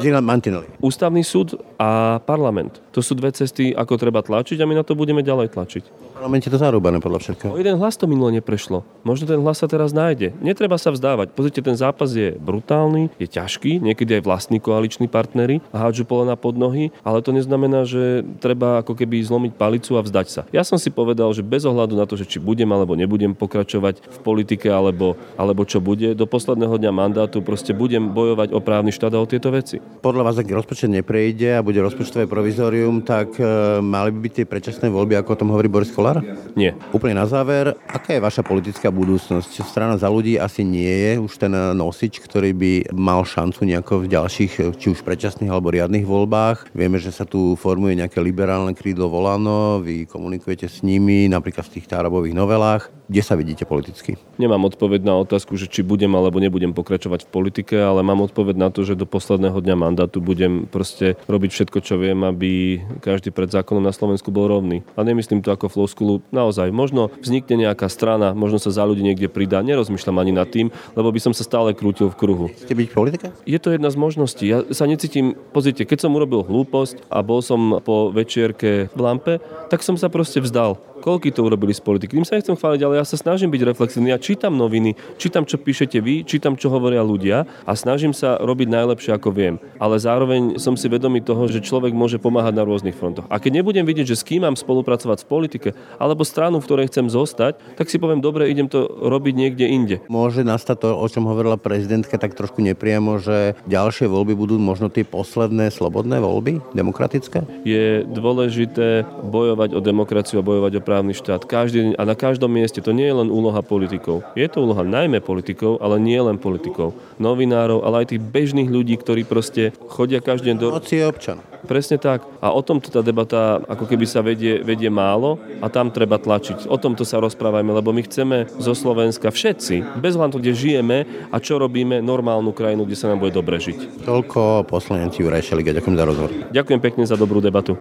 ústavný 0.82 1.22
súd 1.22 1.56
a 1.78 2.18
parlament. 2.26 2.82
To 2.90 3.00
sú 3.00 3.14
dve 3.14 3.30
cesty, 3.30 3.70
ako 3.70 3.94
treba 3.94 4.20
tlačiť 4.20 4.58
a 4.58 4.66
my 4.66 4.74
na 4.74 4.84
to 4.84 4.98
budeme 4.98 5.22
ďalej 5.22 5.53
tlačiť. 5.54 5.84
Parlamente 6.24 6.48
to 6.48 6.56
zarúbané 6.56 7.04
podľa 7.04 7.20
všetkého. 7.20 7.52
O 7.52 7.60
jeden 7.60 7.76
hlas 7.76 8.00
to 8.00 8.08
minule 8.08 8.32
neprešlo. 8.32 8.80
Možno 9.04 9.28
ten 9.28 9.36
hlas 9.44 9.60
sa 9.60 9.68
teraz 9.68 9.92
nájde. 9.92 10.32
Netreba 10.40 10.80
sa 10.80 10.88
vzdávať. 10.88 11.36
Pozrite, 11.36 11.60
ten 11.60 11.76
zápas 11.76 12.16
je 12.16 12.32
brutálny, 12.40 13.12
je 13.20 13.28
ťažký, 13.28 13.84
niekedy 13.84 14.16
aj 14.16 14.22
vlastní 14.24 14.56
koaliční 14.56 15.04
partnery 15.04 15.60
hádžu 15.68 16.08
polena 16.08 16.32
pod 16.32 16.56
nohy, 16.56 16.88
ale 17.04 17.20
to 17.20 17.28
neznamená, 17.28 17.84
že 17.84 18.24
treba 18.40 18.80
ako 18.80 18.96
keby 18.96 19.20
zlomiť 19.20 19.52
palicu 19.52 20.00
a 20.00 20.00
vzdať 20.00 20.26
sa. 20.32 20.40
Ja 20.48 20.64
som 20.64 20.80
si 20.80 20.88
povedal, 20.88 21.28
že 21.36 21.44
bez 21.44 21.68
ohľadu 21.68 21.92
na 21.92 22.08
to, 22.08 22.16
že 22.16 22.24
či 22.24 22.40
budem 22.40 22.72
alebo 22.72 22.96
nebudem 22.96 23.36
pokračovať 23.36 24.00
v 24.00 24.18
politike 24.24 24.72
alebo, 24.72 25.20
alebo 25.36 25.68
čo 25.68 25.84
bude, 25.84 26.16
do 26.16 26.24
posledného 26.24 26.80
dňa 26.80 26.88
mandátu 26.88 27.44
proste 27.44 27.76
budem 27.76 28.00
bojovať 28.00 28.56
o 28.56 28.64
právny 28.64 28.96
štát 28.96 29.12
a 29.12 29.20
o 29.20 29.28
tieto 29.28 29.52
veci. 29.52 29.76
Podľa 30.00 30.24
vás, 30.24 30.40
ak 30.40 30.48
rozpočet 30.48 30.88
neprejde 30.88 31.60
a 31.60 31.60
bude 31.60 31.84
rozpočtové 31.84 32.24
provizorium, 32.24 33.04
tak 33.04 33.36
e, 33.36 33.44
mali 33.84 34.08
by 34.08 34.18
byť 34.24 34.32
tie 34.40 34.46
predčasné 34.48 34.88
voľby, 34.88 35.20
ako 35.20 35.36
o 35.36 35.40
tom 35.44 35.52
hovorí 35.52 35.68
Boris 35.68 35.92
Kolár? 35.92 36.13
Nie. 36.54 36.76
Úplne 36.94 37.18
na 37.18 37.26
záver, 37.26 37.74
aká 37.88 38.14
je 38.14 38.22
vaša 38.22 38.42
politická 38.46 38.92
budúcnosť? 38.92 39.64
Strana 39.64 39.98
za 39.98 40.06
ľudí 40.06 40.38
asi 40.38 40.62
nie 40.62 40.90
je 40.90 41.12
už 41.18 41.32
ten 41.40 41.50
nosič, 41.50 42.22
ktorý 42.22 42.54
by 42.54 42.72
mal 42.94 43.26
šancu 43.26 43.64
nejako 43.66 44.04
v 44.04 44.10
ďalších, 44.12 44.52
či 44.78 44.86
už 44.92 45.02
predčasných 45.02 45.50
alebo 45.50 45.72
riadnych 45.72 46.06
voľbách. 46.06 46.70
Vieme, 46.76 47.00
že 47.00 47.10
sa 47.10 47.26
tu 47.26 47.56
formuje 47.58 47.98
nejaké 47.98 48.20
liberálne 48.20 48.76
krídlo 48.76 49.10
Volano, 49.10 49.80
vy 49.80 50.06
komunikujete 50.06 50.70
s 50.70 50.84
nimi, 50.84 51.26
napríklad 51.26 51.66
v 51.66 51.80
tých 51.80 51.90
tárabových 51.90 52.36
novelách. 52.36 52.92
Kde 53.04 53.20
sa 53.20 53.36
vidíte 53.36 53.68
politicky? 53.68 54.16
Nemám 54.40 54.64
odpoveď 54.72 55.04
na 55.04 55.20
otázku, 55.20 55.60
že 55.60 55.68
či 55.68 55.84
budem 55.84 56.08
alebo 56.16 56.40
nebudem 56.40 56.72
pokračovať 56.72 57.28
v 57.28 57.32
politike, 57.36 57.76
ale 57.76 58.00
mám 58.00 58.24
odpoveď 58.24 58.56
na 58.56 58.72
to, 58.72 58.80
že 58.80 58.96
do 58.96 59.04
posledného 59.04 59.60
dňa 59.60 59.76
mandátu 59.76 60.24
budem 60.24 60.64
proste 60.64 61.20
robiť 61.28 61.50
všetko, 61.52 61.78
čo 61.84 62.00
viem, 62.00 62.16
aby 62.24 62.80
každý 63.04 63.28
pred 63.28 63.52
zákonom 63.52 63.84
na 63.84 63.92
Slovensku 63.92 64.32
bol 64.32 64.48
rovný. 64.48 64.80
A 64.96 65.04
nemyslím 65.04 65.44
to 65.44 65.52
ako 65.52 65.68
floskulu. 65.68 66.24
Naozaj, 66.32 66.72
možno 66.72 67.12
vznikne 67.20 67.68
nejaká 67.68 67.92
strana, 67.92 68.32
možno 68.32 68.56
sa 68.56 68.72
za 68.72 68.88
ľudí 68.88 69.04
niekde 69.04 69.28
pridá. 69.28 69.60
Nerozmýšľam 69.60 70.24
ani 70.24 70.32
nad 70.32 70.48
tým, 70.48 70.72
lebo 70.96 71.12
by 71.12 71.20
som 71.20 71.36
sa 71.36 71.44
stále 71.44 71.76
krútil 71.76 72.08
v 72.08 72.16
kruhu. 72.16 72.46
Chcete 72.56 72.72
byť 72.72 72.88
v 72.88 72.96
politike? 72.96 73.26
Je 73.44 73.60
to 73.60 73.68
jedna 73.68 73.92
z 73.92 74.00
možností. 74.00 74.48
Ja 74.48 74.64
sa 74.72 74.88
necítim, 74.88 75.36
pozrite, 75.52 75.84
keď 75.84 76.08
som 76.08 76.16
urobil 76.16 76.40
hlúposť 76.40 77.04
a 77.12 77.20
bol 77.20 77.44
som 77.44 77.84
po 77.84 78.08
večierke 78.08 78.88
v 78.96 79.00
lampe, 79.04 79.44
tak 79.68 79.84
som 79.84 80.00
sa 80.00 80.08
proste 80.08 80.40
vzdal. 80.40 80.80
Koľky 81.04 81.36
to 81.36 81.44
urobili 81.44 81.76
z 81.76 81.84
politiky? 81.84 82.16
Tým 82.16 82.24
sa 82.24 82.40
nechcem 82.40 82.56
chváliť, 82.56 82.80
ale 82.80 82.96
ja 82.96 83.04
sa 83.04 83.20
snažím 83.20 83.52
byť 83.52 83.76
reflexívny. 83.76 84.08
Ja 84.08 84.16
čítam 84.16 84.56
noviny, 84.56 84.96
čítam, 85.20 85.44
čo 85.44 85.60
píšete 85.60 86.00
vy, 86.00 86.24
čítam, 86.24 86.56
čo 86.56 86.72
hovoria 86.72 87.04
ľudia 87.04 87.44
a 87.68 87.72
snažím 87.76 88.16
sa 88.16 88.40
robiť 88.40 88.72
najlepšie, 88.72 89.12
ako 89.12 89.28
viem. 89.28 89.60
Ale 89.76 90.00
zároveň 90.00 90.56
som 90.56 90.80
si 90.80 90.88
vedomý 90.88 91.20
toho, 91.20 91.44
že 91.44 91.60
človek 91.60 91.92
môže 91.92 92.16
pomáhať 92.16 92.56
na 92.56 92.64
rôznych 92.64 92.96
frontoch. 92.96 93.28
A 93.28 93.36
keď 93.36 93.60
nebudem 93.60 93.84
vidieť, 93.84 94.16
že 94.16 94.16
s 94.16 94.24
kým 94.24 94.48
mám 94.48 94.56
spolupracovať 94.56 95.20
v 95.20 95.28
politike, 95.28 95.68
alebo 96.00 96.24
stranu, 96.24 96.64
v 96.64 96.72
ktorej 96.72 96.88
chcem 96.88 97.12
zostať, 97.12 97.60
tak 97.76 97.92
si 97.92 98.00
poviem, 98.00 98.24
dobre, 98.24 98.48
idem 98.48 98.72
to 98.72 98.88
robiť 98.88 99.34
niekde 99.36 99.68
inde. 99.68 99.96
Môže 100.08 100.40
nastať 100.40 100.88
to, 100.88 100.96
o 100.96 101.04
čom 101.04 101.28
hovorila 101.28 101.60
prezidentka, 101.60 102.16
tak 102.16 102.32
trošku 102.32 102.64
nepriamo, 102.64 103.20
že 103.20 103.60
ďalšie 103.68 104.08
voľby 104.08 104.32
budú 104.32 104.56
možno 104.56 104.88
tie 104.88 105.04
posledné 105.04 105.68
slobodné 105.68 106.16
voľby, 106.24 106.64
demokratické? 106.72 107.44
Je 107.68 108.08
dôležité 108.08 109.04
bojovať 109.20 109.76
o 109.76 109.84
demokraciu 109.84 110.40
a 110.40 110.48
bojovať 110.48 110.80
o 110.80 110.93
právny 110.94 111.10
štát. 111.10 111.42
Každý 111.42 111.76
deň 111.82 111.90
a 111.98 112.02
na 112.06 112.14
každom 112.14 112.54
mieste. 112.54 112.78
To 112.78 112.94
nie 112.94 113.10
je 113.10 113.18
len 113.18 113.26
úloha 113.26 113.66
politikov. 113.66 114.22
Je 114.38 114.46
to 114.46 114.62
úloha 114.62 114.86
najmä 114.86 115.18
politikov, 115.18 115.82
ale 115.82 115.98
nie 115.98 116.22
len 116.22 116.38
politikov. 116.38 116.94
Novinárov, 117.18 117.82
ale 117.82 118.06
aj 118.06 118.14
tých 118.14 118.22
bežných 118.22 118.70
ľudí, 118.70 118.94
ktorí 118.94 119.26
proste 119.26 119.74
chodia 119.90 120.22
každý 120.22 120.54
deň 120.54 120.56
do... 120.62 120.70
Moci 120.70 121.02
občan. 121.02 121.42
Presne 121.66 121.98
tak. 121.98 122.22
A 122.38 122.54
o 122.54 122.62
tomto 122.62 122.94
tá 122.94 123.02
debata 123.02 123.58
ako 123.66 123.90
keby 123.90 124.06
sa 124.06 124.22
vedie, 124.22 124.62
vedie 124.62 124.86
málo 124.86 125.42
a 125.58 125.66
tam 125.66 125.90
treba 125.90 126.14
tlačiť. 126.22 126.70
O 126.70 126.78
tomto 126.78 127.02
sa 127.02 127.18
rozprávajme, 127.18 127.74
lebo 127.74 127.90
my 127.90 128.06
chceme 128.06 128.46
zo 128.62 128.76
Slovenska 128.78 129.34
všetci, 129.34 129.98
bez 129.98 130.14
hľadu, 130.14 130.38
kde 130.38 130.54
žijeme 130.54 131.10
a 131.34 131.36
čo 131.42 131.58
robíme, 131.58 131.98
normálnu 132.04 132.54
krajinu, 132.54 132.86
kde 132.86 132.94
sa 132.94 133.10
nám 133.10 133.18
bude 133.18 133.34
dobre 133.34 133.58
žiť. 133.58 134.06
Toľko 134.06 134.70
poslanec 134.70 135.18
Juraj 135.18 135.42
Šeliga. 135.42 135.74
Ďakujem 135.74 135.96
za 135.98 136.04
rozhovor. 136.06 136.30
Ďakujem 136.54 136.80
pekne 136.84 137.02
za 137.08 137.16
dobrú 137.18 137.42
debatu. 137.42 137.80